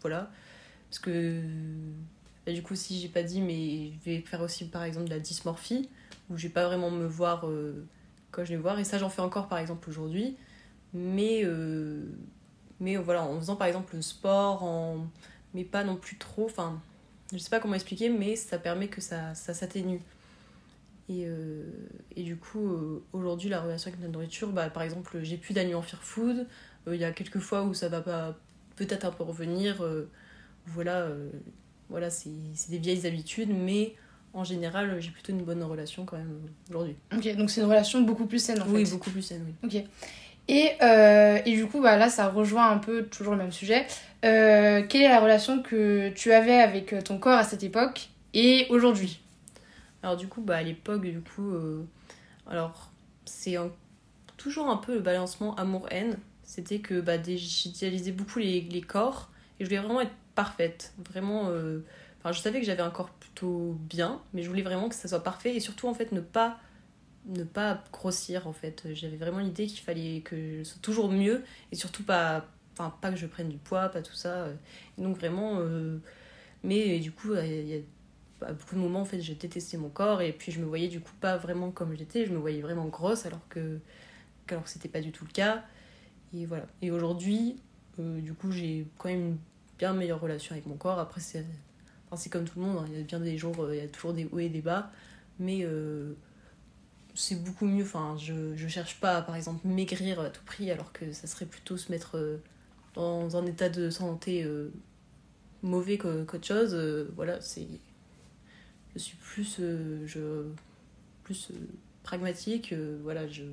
voilà 0.01 0.29
parce 0.89 0.99
que 0.99 1.39
bah, 2.45 2.51
du 2.51 2.61
coup 2.61 2.75
si 2.75 2.99
j'ai 2.99 3.07
pas 3.07 3.23
dit 3.23 3.39
mais 3.39 3.91
je 3.93 4.11
vais 4.11 4.19
faire 4.19 4.41
aussi 4.41 4.65
par 4.65 4.83
exemple 4.83 5.05
de 5.05 5.13
la 5.13 5.19
dysmorphie 5.19 5.89
où 6.29 6.37
je 6.37 6.47
vais 6.47 6.53
pas 6.53 6.65
vraiment 6.65 6.91
me 6.91 7.05
voir 7.05 7.45
quand 8.33 8.43
je 8.43 8.49
vais 8.49 8.57
voir. 8.59 8.77
Et 8.79 8.83
ça, 8.83 8.97
j'en 8.97 9.09
fais 9.09 9.21
encore 9.21 9.47
par 9.47 9.59
exemple 9.59 9.89
aujourd'hui. 9.89 10.35
Mais, 10.93 11.41
euh, 11.45 12.03
mais 12.83 12.97
voilà, 12.97 13.23
en 13.23 13.39
faisant 13.39 13.55
par 13.55 13.67
exemple 13.67 13.95
le 13.95 14.01
sport, 14.01 14.63
en... 14.63 15.07
mais 15.53 15.63
pas 15.63 15.85
non 15.85 15.95
plus 15.95 16.17
trop. 16.17 16.45
Enfin, 16.45 16.81
je 17.31 17.37
sais 17.37 17.49
pas 17.49 17.61
comment 17.61 17.75
expliquer, 17.75 18.09
mais 18.09 18.35
ça 18.35 18.57
permet 18.57 18.89
que 18.89 18.99
ça, 18.99 19.33
ça 19.35 19.53
s'atténue. 19.53 20.01
Et, 21.07 21.23
euh, 21.25 21.63
et, 22.15 22.23
du 22.23 22.35
coup, 22.35 22.65
euh, 22.65 23.03
aujourd'hui, 23.13 23.49
la 23.49 23.61
relation 23.61 23.89
avec 23.89 24.01
la 24.01 24.09
nourriture, 24.09 24.49
bah, 24.51 24.69
par 24.69 24.83
exemple, 24.83 25.19
j'ai 25.23 25.37
plus 25.37 25.53
d'aliments 25.53 25.81
fear 25.81 26.01
food. 26.03 26.45
Il 26.87 26.95
y 26.95 27.05
a 27.05 27.11
quelques 27.13 27.39
fois 27.39 27.63
où 27.63 27.73
ça 27.73 27.87
va 27.87 28.01
pas 28.01 28.37
peut-être 28.75 29.05
un 29.05 29.11
peu 29.11 29.23
revenir. 29.23 29.81
voilà, 30.67 31.07
voilà 31.89 32.09
c'est 32.09 32.29
des 32.69 32.79
vieilles 32.79 33.07
habitudes, 33.07 33.49
mais 33.49 33.95
en 34.33 34.43
général, 34.43 34.99
j'ai 34.99 35.11
plutôt 35.11 35.31
une 35.31 35.43
bonne 35.43 35.63
relation 35.63 36.05
quand 36.05 36.17
même 36.17 36.41
aujourd'hui. 36.69 36.95
Ok, 37.15 37.35
donc 37.37 37.49
c'est 37.49 37.61
une 37.61 37.67
relation 37.67 38.01
beaucoup 38.01 38.25
plus 38.25 38.39
saine 38.39 38.61
en 38.61 38.65
oui, 38.65 38.71
fait. 38.71 38.91
Oui, 38.91 38.91
beaucoup 38.91 39.11
plus 39.11 39.21
saine, 39.21 39.45
oui. 39.45 39.53
Ok. 39.63 39.85
Et, 40.47 40.71
euh, 40.81 41.39
et 41.45 41.55
du 41.55 41.67
coup, 41.67 41.81
bah, 41.81 41.97
là, 41.97 42.09
ça 42.09 42.27
rejoint 42.27 42.69
un 42.69 42.77
peu 42.77 43.03
toujours 43.05 43.33
le 43.33 43.39
même 43.39 43.51
sujet. 43.51 43.85
Euh, 44.25 44.83
quelle 44.87 45.03
est 45.03 45.09
la 45.09 45.19
relation 45.19 45.61
que 45.61 46.09
tu 46.09 46.31
avais 46.33 46.59
avec 46.59 46.95
ton 47.03 47.17
corps 47.17 47.37
à 47.37 47.43
cette 47.43 47.63
époque 47.63 48.09
et 48.33 48.67
aujourd'hui? 48.69 49.21
Alors 50.01 50.17
du 50.17 50.27
coup, 50.27 50.41
bah, 50.41 50.57
à 50.57 50.63
l'époque, 50.63 51.01
du 51.01 51.21
coup, 51.21 51.51
euh, 51.51 51.85
alors 52.49 52.91
c'est 53.25 53.55
toujours 54.37 54.69
un 54.69 54.77
peu 54.77 54.95
le 54.95 54.99
balancement 54.99 55.55
amour-haine. 55.55 56.17
C'était 56.43 56.79
que 56.79 56.99
bah, 56.99 57.21
j'idéalisais 57.23 58.11
beaucoup 58.11 58.39
les, 58.39 58.61
les, 58.61 58.81
corps 58.81 59.29
et 59.59 59.63
je 59.63 59.69
voulais 59.69 59.81
vraiment 59.81 60.01
être 60.01 60.11
parfaite. 60.35 60.93
Vraiment, 61.09 61.43
enfin, 62.19 62.31
je 62.31 62.39
savais 62.39 62.59
que 62.59 62.65
j'avais 62.65 62.81
un 62.81 62.89
corps 62.89 63.09
plutôt 63.09 63.77
bien, 63.79 64.21
mais 64.33 64.43
je 64.43 64.49
voulais 64.49 64.61
vraiment 64.61 64.89
que 64.89 64.95
ça 64.95 65.07
soit 65.07 65.23
parfait 65.23 65.55
et 65.55 65.59
surtout 65.61 65.87
en 65.87 65.93
fait 65.93 66.11
ne 66.11 66.19
pas 66.19 66.59
ne 67.25 67.43
pas 67.43 67.83
grossir 67.91 68.47
en 68.47 68.53
fait. 68.53 68.83
J'avais 68.93 69.17
vraiment 69.17 69.39
l'idée 69.39 69.67
qu'il 69.67 69.79
fallait 69.79 70.21
que 70.21 70.59
je 70.59 70.63
sois 70.63 70.81
toujours 70.81 71.09
mieux 71.09 71.43
et 71.71 71.75
surtout 71.75 72.03
pas, 72.03 72.45
enfin, 72.73 72.93
pas 73.01 73.11
que 73.11 73.17
je 73.17 73.27
prenne 73.27 73.49
du 73.49 73.57
poids, 73.57 73.89
pas 73.89 74.01
tout 74.01 74.13
ça. 74.13 74.47
donc 74.97 75.17
vraiment, 75.17 75.59
euh, 75.59 75.97
mais 76.63 76.99
du 76.99 77.11
coup, 77.11 77.33
il 77.35 77.67
y 77.67 77.83
a 78.41 78.53
beaucoup 78.53 78.75
de 78.75 78.81
moments 78.81 79.01
en 79.01 79.05
fait, 79.05 79.21
j'ai 79.21 79.35
détesté 79.35 79.77
mon 79.77 79.89
corps 79.89 80.21
et 80.21 80.33
puis 80.33 80.51
je 80.51 80.59
me 80.59 80.65
voyais 80.65 80.87
du 80.87 80.99
coup 80.99 81.13
pas 81.21 81.37
vraiment 81.37 81.71
comme 81.71 81.95
j'étais, 81.95 82.25
je 82.25 82.31
me 82.31 82.37
voyais 82.37 82.61
vraiment 82.61 82.85
grosse 82.85 83.25
alors 83.25 83.47
que, 83.49 83.79
alors 84.49 84.63
que 84.63 84.69
c'était 84.69 84.89
pas 84.89 85.01
du 85.01 85.11
tout 85.11 85.25
le 85.25 85.31
cas. 85.31 85.63
Et 86.33 86.45
voilà. 86.45 86.65
Et 86.81 86.91
aujourd'hui, 86.91 87.57
euh, 87.99 88.19
du 88.19 88.33
coup, 88.33 88.51
j'ai 88.51 88.87
quand 88.97 89.09
même 89.09 89.21
une 89.21 89.37
bien 89.77 89.93
meilleure 89.93 90.19
relation 90.19 90.53
avec 90.53 90.65
mon 90.65 90.75
corps. 90.75 90.99
Après, 90.99 91.21
c'est 91.21 91.45
enfin, 92.09 92.29
comme 92.29 92.45
tout 92.45 92.59
le 92.59 92.65
monde, 92.65 92.77
hein. 92.79 92.85
il 92.91 92.97
y 92.97 93.01
a 93.01 93.03
bien 93.03 93.19
des 93.19 93.37
jours, 93.37 93.63
euh, 93.63 93.75
il 93.75 93.81
y 93.81 93.85
a 93.85 93.87
toujours 93.87 94.13
des 94.13 94.25
hauts 94.31 94.39
et 94.39 94.49
des 94.49 94.61
bas, 94.61 94.91
mais 95.39 95.65
c'est 97.15 97.41
beaucoup 97.43 97.65
mieux. 97.65 97.83
Enfin, 97.83 98.15
je, 98.17 98.55
je 98.55 98.67
cherche 98.67 98.99
pas, 98.99 99.21
par 99.21 99.35
exemple, 99.35 99.67
maigrir 99.67 100.19
à 100.19 100.29
tout 100.29 100.43
prix, 100.45 100.71
alors 100.71 100.91
que 100.91 101.11
ça 101.11 101.27
serait 101.27 101.45
plutôt 101.45 101.77
se 101.77 101.91
mettre 101.91 102.17
euh, 102.17 102.37
dans 102.95 103.37
un 103.37 103.45
état 103.45 103.69
de 103.69 103.89
santé 103.89 104.43
euh, 104.43 104.71
mauvais 105.61 105.97
qu'autre 105.97 106.45
chose. 106.45 106.73
Euh, 106.73 107.09
voilà, 107.15 107.41
c'est. 107.41 107.67
Je 108.95 108.99
suis 108.99 109.17
plus. 109.17 109.59
pragmatique. 112.03 112.73
voilà, 113.03 113.27
je, 113.27 113.43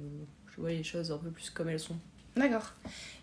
vois 0.59 0.71
les 0.71 0.83
choses 0.83 1.11
un 1.11 1.19
peu 1.19 1.31
plus 1.31 1.49
comme 1.50 1.69
elles 1.69 1.81
sont. 1.81 1.97
D'accord. 2.37 2.75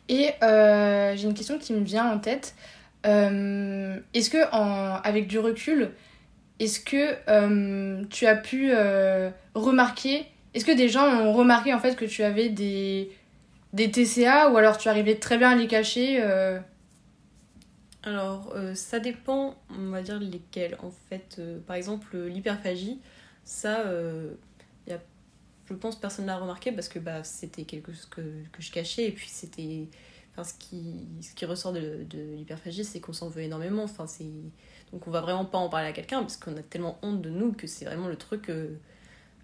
Et 0.09 0.31
j'ai 0.41 1.23
une 1.23 1.35
question 1.35 1.59
qui 1.59 1.73
me 1.73 1.83
vient 1.83 2.11
en 2.11 2.19
tête. 2.19 2.55
est-ce 3.03 4.29
que, 4.29 4.51
avec 5.05 5.27
du 5.27 5.37
recul, 5.37 5.91
est-ce 6.59 6.79
que 6.79 7.15
euh, 7.29 8.03
tu 8.09 8.25
as 8.25 8.35
pu 8.35 8.69
euh, 8.71 9.29
remarquer, 9.53 10.25
est-ce 10.53 10.65
que 10.65 10.75
des 10.75 10.89
gens 10.89 11.05
ont 11.05 11.33
remarqué 11.33 11.73
en 11.73 11.79
fait 11.79 11.95
que 11.95 12.05
tu 12.05 12.23
avais 12.23 12.49
des, 12.49 13.11
des 13.73 13.91
TCA 13.91 14.49
ou 14.49 14.57
alors 14.57 14.77
tu 14.77 14.89
arrivais 14.89 15.15
très 15.15 15.37
bien 15.37 15.51
à 15.51 15.55
les 15.55 15.67
cacher 15.67 16.19
euh? 16.21 16.59
Alors 18.03 18.55
ça 18.73 18.99
dépend, 18.99 19.55
on 19.69 19.89
va 19.89 20.01
dire 20.01 20.17
lesquels 20.17 20.77
en 20.81 20.91
fait. 21.09 21.41
par 21.65 21.75
exemple 21.75 22.17
l'hyperphagie, 22.17 22.99
ça, 23.43 23.83
y 24.87 24.93
je 25.69 25.73
pense 25.73 25.99
personne 25.99 26.25
n'a 26.25 26.37
remarqué 26.37 26.71
parce 26.71 26.87
que 26.87 26.99
bah, 26.99 27.23
c'était 27.23 27.65
quelque 27.65 27.91
chose 27.91 28.05
que, 28.05 28.21
je 28.59 28.71
cachais 28.71 29.05
et 29.05 29.11
puis 29.11 29.27
c'était... 29.27 29.87
Enfin, 30.31 30.43
ce, 30.43 30.53
qui, 30.53 31.07
ce 31.21 31.33
qui 31.33 31.45
ressort 31.45 31.73
de, 31.73 32.05
de 32.07 32.35
l'hyperphagie, 32.35 32.85
c'est 32.85 32.99
qu'on 32.99 33.11
s'en 33.11 33.27
veut 33.27 33.41
énormément. 33.41 33.83
Enfin, 33.83 34.05
c'est 34.05 34.29
donc 34.91 35.07
on 35.07 35.11
va 35.11 35.21
vraiment 35.21 35.45
pas 35.45 35.57
en 35.57 35.69
parler 35.69 35.87
à 35.87 35.91
quelqu'un 35.91 36.21
parce 36.21 36.37
qu'on 36.37 36.55
a 36.55 36.61
tellement 36.61 36.97
honte 37.01 37.21
de 37.21 37.29
nous 37.29 37.51
que 37.53 37.67
c'est 37.67 37.85
vraiment 37.85 38.07
le 38.07 38.15
truc. 38.15 38.49
Euh, 38.49 38.75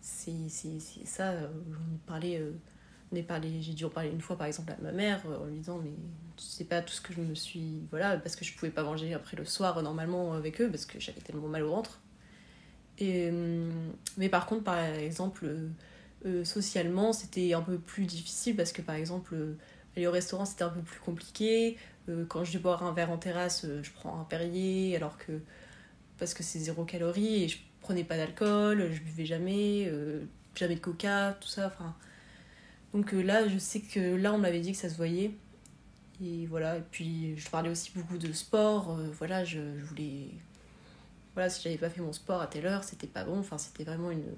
c'est 0.02 0.50
ça, 1.06 1.32
euh, 1.32 1.48
j'en 1.70 1.96
ai 1.96 2.00
parlé. 2.06 2.38
Euh, 2.38 2.52
j'ai 3.62 3.74
dû 3.74 3.86
en 3.86 3.90
parler 3.90 4.10
une 4.10 4.22
fois 4.22 4.38
par 4.38 4.48
exemple 4.48 4.72
à 4.72 4.82
ma 4.82 4.92
mère 4.92 5.22
en 5.28 5.46
lui 5.46 5.60
disant 5.60 5.78
mais 5.78 5.92
tu 6.36 6.46
sais 6.46 6.64
pas 6.64 6.82
tout 6.82 6.94
ce 6.94 7.00
que 7.00 7.14
je 7.14 7.22
me 7.22 7.36
suis 7.36 7.84
voilà 7.91 8.17
parce 8.17 8.36
que 8.36 8.44
je 8.44 8.56
pouvais 8.56 8.72
pas 8.72 8.82
manger 8.82 9.13
après 9.13 9.38
le 9.38 9.46
soir 9.46 9.84
normalement 9.84 10.34
avec 10.34 10.60
eux 10.62 10.67
parce 10.67 10.88
que 10.88 11.00
j'avais 11.00 11.22
tellement 11.22 11.48
mal 11.48 11.62
au 11.62 11.70
ventre 11.70 12.00
et 12.98 13.32
mais 14.17 14.30
par 14.30 14.48
contre 14.48 14.63
par 14.63 14.80
exemple 14.80 15.46
socialement 16.44 17.13
c'était 17.13 17.54
un 17.54 17.62
peu 17.62 17.78
plus 17.78 18.06
difficile 18.06 18.56
parce 18.56 18.72
que 18.72 18.82
par 18.82 18.96
exemple 18.96 19.36
aller 19.95 20.08
au 20.08 20.12
restaurant 20.12 20.45
c'était 20.45 20.63
un 20.63 20.69
peu 20.69 20.82
plus 20.82 20.99
compliqué 20.99 21.77
euh, 22.10 22.25
quand 22.27 22.43
je 22.43 22.53
vais 22.53 22.60
boire 22.60 22.84
un 22.84 22.93
verre 22.93 23.12
en 23.12 23.17
terrasse, 23.17 23.65
euh, 23.65 23.82
je 23.84 23.91
prends 23.91 24.19
un 24.19 24.23
Perrier, 24.25 24.95
alors 24.95 25.17
que. 25.17 25.39
parce 26.17 26.34
que 26.34 26.43
c'est 26.43 26.60
zéro 26.60 26.86
calorie 26.86 27.43
et 27.43 27.47
je 27.49 27.60
prenais 27.82 28.03
pas 28.03 28.17
d'alcool, 28.17 28.89
je 28.91 29.01
buvais 29.01 29.25
jamais, 29.25 29.86
euh, 29.88 30.25
jamais 30.56 30.75
de 30.75 30.79
coca, 30.79 31.38
tout 31.39 31.47
ça. 31.47 31.67
Enfin. 31.67 31.95
Donc 32.93 33.12
là, 33.13 33.47
je 33.47 33.58
sais 33.58 33.82
que 33.82 34.15
là, 34.15 34.34
on 34.34 34.38
m'avait 34.38 34.60
dit 34.62 34.71
que 34.71 34.77
ça 34.77 34.89
se 34.89 34.97
voyait. 34.97 35.32
Et 36.23 36.45
voilà, 36.47 36.77
et 36.77 36.84
puis 36.91 37.36
je 37.38 37.49
parlais 37.49 37.69
aussi 37.69 37.91
beaucoup 37.95 38.17
de 38.17 38.32
sport. 38.34 38.97
voilà, 39.17 39.43
je, 39.43 39.60
voulais. 39.60 40.29
Voilà, 41.34 41.49
si 41.49 41.63
j'avais 41.63 41.77
pas 41.77 41.89
fait 41.89 42.01
mon 42.01 42.13
sport 42.13 42.41
à 42.41 42.47
telle 42.47 42.67
heure, 42.67 42.84
c'était 42.84 43.08
pas 43.08 43.23
bon. 43.25 43.39
Enfin, 43.39 43.58
c'était 43.58 43.84
vraiment 43.84 44.12
une, 44.12 44.32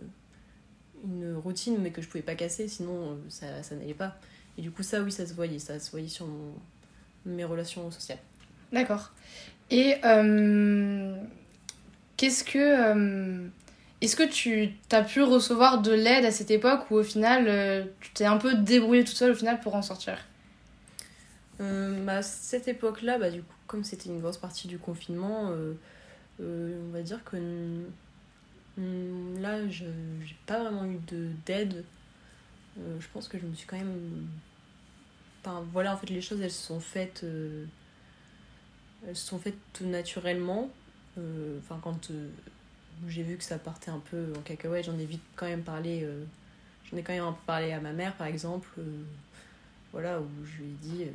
une 1.03 1.35
routine, 1.35 1.77
mais 1.79 1.91
que 1.91 2.01
je 2.01 2.07
pouvais 2.07 2.23
pas 2.23 2.35
casser, 2.35 2.67
sinon 2.69 3.19
ça, 3.29 3.61
ça 3.63 3.75
n'allait 3.75 3.93
pas. 3.93 4.17
Et 4.57 4.61
du 4.61 4.71
coup, 4.71 4.83
ça, 4.83 5.01
oui, 5.01 5.11
ça 5.11 5.25
se 5.25 5.33
voyait. 5.33 5.59
Ça 5.59 5.79
se 5.79 5.91
voyait 5.91 6.07
sur 6.07 6.27
mon, 6.27 6.53
mes 7.25 7.43
relations 7.43 7.89
sociales. 7.91 8.19
D'accord. 8.71 9.11
Et 9.71 9.95
euh, 10.03 11.15
qu'est-ce 12.17 12.43
que. 12.43 12.57
Euh, 12.59 13.47
est-ce 14.01 14.15
que 14.15 14.23
tu 14.23 14.71
as 14.91 15.01
pu 15.01 15.23
recevoir 15.23 15.81
de 15.81 15.91
l'aide 15.91 16.25
à 16.25 16.31
cette 16.31 16.51
époque 16.51 16.91
ou 16.91 16.95
au 16.95 17.03
final 17.03 17.45
euh, 17.47 17.85
tu 18.01 18.11
t'es 18.11 18.25
un 18.25 18.37
peu 18.37 18.53
débrouillée 18.53 19.03
toute 19.03 19.15
seule 19.15 19.31
au 19.31 19.35
final 19.35 19.59
pour 19.61 19.73
en 19.75 19.81
sortir? 19.81 20.17
Bah, 21.57 22.21
Cette 22.21 22.67
époque-là, 22.67 23.17
bah, 23.17 23.31
du 23.31 23.41
coup, 23.41 23.55
comme 23.65 23.83
c'était 23.83 24.09
une 24.09 24.19
grosse 24.19 24.37
partie 24.37 24.67
du 24.67 24.77
confinement, 24.77 25.51
on 26.39 26.91
va 26.91 27.01
dire 27.01 27.23
que 27.23 27.37
là, 28.77 29.67
je 29.69 29.85
n'ai 29.85 30.35
pas 30.45 30.59
vraiment 30.59 30.85
eu 30.85 30.99
d'aide. 31.45 31.85
Je 32.77 33.07
pense 33.13 33.27
que 33.27 33.39
je 33.39 33.45
me 33.45 33.55
suis 33.55 33.67
quand 33.67 33.77
même 33.77 34.27
voilà, 35.71 35.93
en 35.93 35.97
fait, 35.97 36.09
les 36.09 36.21
choses, 36.21 36.41
elles 36.41 36.51
se 36.51 36.67
sont 36.67 36.79
faites. 36.79 37.23
Euh, 37.23 37.65
elles 39.07 39.15
se 39.15 39.27
sont 39.27 39.39
faites 39.39 39.57
tout 39.73 39.85
naturellement. 39.85 40.69
Euh, 41.17 41.59
enfin, 41.59 41.79
quand 41.81 42.11
euh, 42.11 42.29
j'ai 43.07 43.23
vu 43.23 43.37
que 43.37 43.43
ça 43.43 43.57
partait 43.57 43.91
un 43.91 44.01
peu 44.11 44.33
en 44.37 44.41
cacahuète, 44.41 44.85
j'en 44.85 44.97
ai 44.97 45.05
vite 45.05 45.21
quand 45.35 45.45
même 45.45 45.63
parlé. 45.63 46.07
j'en 46.89 46.97
ai 46.97 47.03
quand 47.03 47.13
même 47.13 47.33
parlé 47.45 47.71
à 47.71 47.79
ma 47.79 47.93
mère, 47.93 48.15
par 48.15 48.27
exemple. 48.27 48.67
voilà, 49.91 50.19
où 50.19 50.27
je 50.45 50.63
lui 50.63 50.69
ai 50.71 50.75
dit. 50.81 51.05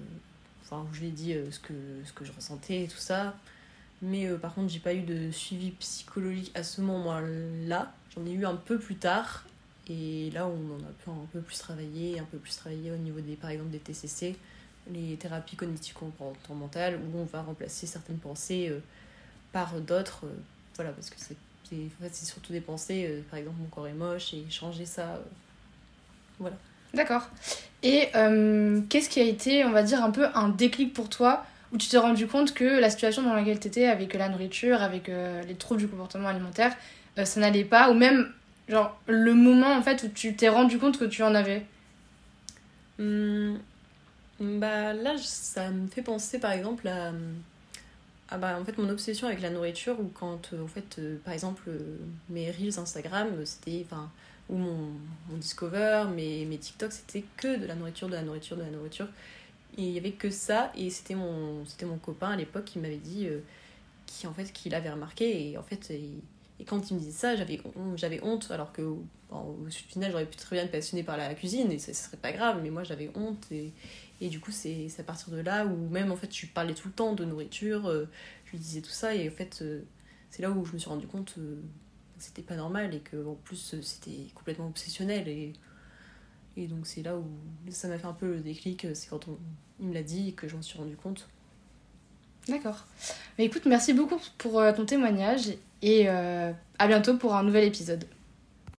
Enfin, 0.63 0.87
où 0.89 0.95
je 0.95 1.01
lui 1.01 1.09
ai 1.09 1.13
dit 1.13 1.35
ce, 1.51 1.59
que, 1.59 1.75
ce 2.05 2.13
que 2.13 2.25
je 2.25 2.33
ressentais 2.33 2.85
et 2.85 2.89
tout 2.89 2.99
ça. 2.99 3.37
Mais 4.03 4.31
par 4.39 4.55
contre, 4.55 4.73
j'ai 4.73 4.79
pas 4.79 4.95
eu 4.95 5.03
de 5.03 5.31
suivi 5.31 5.73
psychologique 5.73 6.53
à 6.55 6.63
ce 6.63 6.81
moment-là. 6.81 7.93
J'en 8.15 8.25
ai 8.25 8.33
eu 8.33 8.47
un 8.47 8.57
peu 8.57 8.79
plus 8.79 8.97
tard. 8.97 9.45
Et 9.91 10.31
là, 10.31 10.47
on 10.47 10.75
en 10.77 10.79
a 10.79 10.93
pu 11.03 11.11
un 11.11 11.27
peu 11.33 11.41
plus 11.41 11.59
travailler, 11.59 12.21
un 12.21 12.25
peu 12.25 12.39
plus 12.39 12.57
travailler 12.57 12.93
au 12.93 12.97
niveau 12.97 13.19
des, 13.19 13.35
par 13.35 13.51
exemple, 13.51 13.71
des 13.71 13.81
TCC, 13.81 14.37
les 14.93 15.17
thérapies 15.17 15.57
cognitivo-comportementales, 15.57 16.97
où 16.97 17.19
on 17.19 17.25
va 17.25 17.43
remplacer 17.43 17.89
certaines 17.89 18.19
pensées 18.19 18.69
euh, 18.71 18.79
par 19.53 19.75
d'autres. 19.81 20.27
Euh, 20.27 20.37
voilà, 20.77 20.93
parce 20.93 21.11
que 21.11 21.17
c'est 21.19 21.37
en 21.73 22.03
fait, 22.03 22.15
surtout 22.15 22.53
des 22.53 22.61
pensées, 22.61 23.07
euh, 23.09 23.21
par 23.31 23.39
exemple, 23.39 23.57
mon 23.61 23.67
corps 23.67 23.89
est 23.89 23.93
moche, 23.93 24.33
et 24.33 24.45
changer 24.49 24.87
ça. 24.87 25.21
voilà. 26.39 26.57
D'accord. 26.95 27.29
Et 27.83 28.09
qu'est-ce 28.89 29.09
qui 29.09 29.21
a 29.21 29.25
été, 29.25 29.65
on 29.65 29.71
va 29.71 29.83
dire, 29.85 30.03
un 30.03 30.11
peu 30.11 30.27
un 30.35 30.49
déclic 30.49 30.93
pour 30.93 31.09
toi 31.09 31.47
où 31.73 31.79
tu 31.79 31.89
t'es 31.89 31.99
rendu 31.99 32.27
compte 32.27 32.53
que 32.53 32.65
la 32.65 32.91
situation 32.91 33.23
dans 33.23 33.33
laquelle 33.33 33.61
tu 33.61 33.69
étais 33.69 33.87
avec 33.87 34.13
la 34.15 34.29
nourriture, 34.29 34.83
avec 34.83 35.07
les 35.07 35.55
troubles 35.55 35.81
du 35.81 35.87
comportement 35.87 36.27
alimentaire, 36.27 36.75
ça 37.23 37.39
n'allait 37.39 37.65
pas, 37.65 37.91
ou 37.91 37.95
même 37.95 38.33
Genre, 38.71 38.97
le 39.09 39.35
moment 39.35 39.75
en 39.75 39.83
fait 39.83 40.05
où 40.05 40.09
tu 40.09 40.37
t'es 40.37 40.49
rendu 40.49 40.79
compte 40.79 40.97
que 40.97 41.05
tu 41.05 41.25
en 41.25 41.35
avais 41.35 41.67
hmm, 43.01 43.57
Bah 44.39 44.93
là, 44.93 45.17
ça 45.19 45.71
me 45.71 45.89
fait 45.89 46.03
penser 46.03 46.39
par 46.39 46.53
exemple 46.53 46.87
à, 46.87 47.13
à 48.29 48.39
bah, 48.39 48.57
en 48.61 48.65
fait, 48.65 48.79
mon 48.79 48.89
obsession 48.89 49.27
avec 49.27 49.41
la 49.41 49.51
nourriture 49.51 49.99
ou 49.99 50.09
quand 50.15 50.53
euh, 50.53 50.63
en 50.63 50.69
fait, 50.69 51.01
euh, 51.01 51.17
par 51.25 51.35
exemple, 51.35 51.65
euh, 51.67 51.99
mes 52.29 52.49
reels 52.53 52.79
Instagram, 52.79 53.45
c'était. 53.45 53.85
Ou 54.49 54.57
mon, 54.57 54.91
mon 55.29 55.37
Discover, 55.37 56.07
mes, 56.15 56.45
mes 56.45 56.59
TikTok, 56.59 56.93
c'était 56.93 57.25
que 57.37 57.57
de 57.57 57.67
la 57.67 57.75
nourriture, 57.75 58.09
de 58.09 58.15
la 58.15 58.23
nourriture, 58.23 58.57
de 58.57 58.63
la 58.63 58.71
nourriture. 58.71 59.09
Et 59.79 59.83
il 59.83 59.91
y 59.91 59.99
avait 59.99 60.13
que 60.13 60.31
ça, 60.31 60.73
et 60.77 60.91
c'était 60.91 61.15
mon, 61.15 61.65
mon 61.83 61.99
copain 61.99 62.31
à 62.31 62.37
l'époque 62.37 62.65
qui 62.65 62.79
m'avait 62.81 62.97
dit, 62.97 63.29
qui 64.07 64.27
en 64.27 64.33
fait, 64.33 64.53
qu'il 64.53 64.75
avait 64.75 64.91
remarqué, 64.91 65.53
et 65.53 65.59
en 65.59 65.63
fait, 65.63 65.93
et 66.61 66.65
quand 66.65 66.91
il 66.91 66.95
me 66.95 66.99
disait 67.01 67.11
ça, 67.13 67.37
j'avais, 67.37 67.61
j'avais 67.97 68.23
honte, 68.23 68.51
alors 68.51 68.73
que 68.73 68.83
au 68.83 69.67
final, 69.71 70.11
j'aurais 70.11 70.27
pu 70.27 70.37
très 70.37 70.57
bien 70.57 70.65
être 70.65 70.73
passionnée 70.73 71.03
par 71.03 71.17
la 71.17 71.35
cuisine 71.35 71.73
et 71.73 71.79
ce 71.79 71.93
serait 71.95 72.19
pas 72.19 72.33
grave, 72.33 72.61
mais 72.63 72.69
moi 72.71 72.85
j'avais 72.85 73.11
honte. 73.15 73.47
Et, 73.51 73.73
et 74.21 74.29
du 74.29 74.41
coup, 74.41 74.51
c'est, 74.51 74.89
à 74.99 75.03
partir 75.03 75.31
de 75.33 75.39
là 75.41 75.65
où 75.65 75.89
même 75.89 76.13
en 76.13 76.17
fait, 76.17 76.35
je 76.35 76.47
parlais 76.47 76.75
tout 76.75 76.89
le 76.89 76.95
temps 76.95 77.15
de 77.15 77.25
nourriture, 77.25 77.87
euh, 77.87 78.05
je 78.45 78.53
lui 78.53 78.59
disais 78.59 78.83
tout 78.83 78.91
ça 78.91 79.15
et 79.15 79.29
en 79.29 79.33
fait 79.33 79.65
c'est 80.31 80.43
là 80.43 80.51
où 80.51 80.65
je 80.65 80.75
me 80.75 80.79
suis 80.79 80.89
rendu 80.89 81.07
compte 81.07 81.35
que 81.35 81.63
c'était 82.19 82.43
pas 82.43 82.57
normal 82.57 82.95
et 82.95 83.01
que 83.01 83.27
en 83.27 83.35
plus 83.35 83.77
c'était 83.81 84.27
complètement 84.35 84.67
obsessionnel 84.67 85.29
et 85.29 85.55
et 86.57 86.67
donc 86.67 86.87
c'est 86.87 87.03
là 87.03 87.17
où 87.17 87.25
ça 87.71 87.89
m'a 87.89 87.99
fait 87.99 88.07
un 88.07 88.13
peu 88.13 88.35
le 88.35 88.41
déclic, 88.41 88.87
c'est 88.95 89.09
quand 89.09 89.29
on, 89.29 89.39
il 89.79 89.87
me 89.89 89.95
l'a 89.95 90.03
dit 90.03 90.29
et 90.29 90.33
que 90.33 90.49
j'en 90.49 90.61
suis 90.61 90.79
rendu 90.79 90.97
compte. 90.97 91.29
D'accord. 92.51 92.85
Mais 93.39 93.47
écoute, 93.47 93.63
merci 93.65 93.95
beaucoup 93.95 94.21
pour 94.37 94.63
ton 94.77 94.85
témoignage 94.85 95.53
et 95.83 96.09
à 96.09 96.87
bientôt 96.87 97.17
pour 97.17 97.35
un 97.35 97.43
nouvel 97.43 97.65
épisode. 97.65 98.05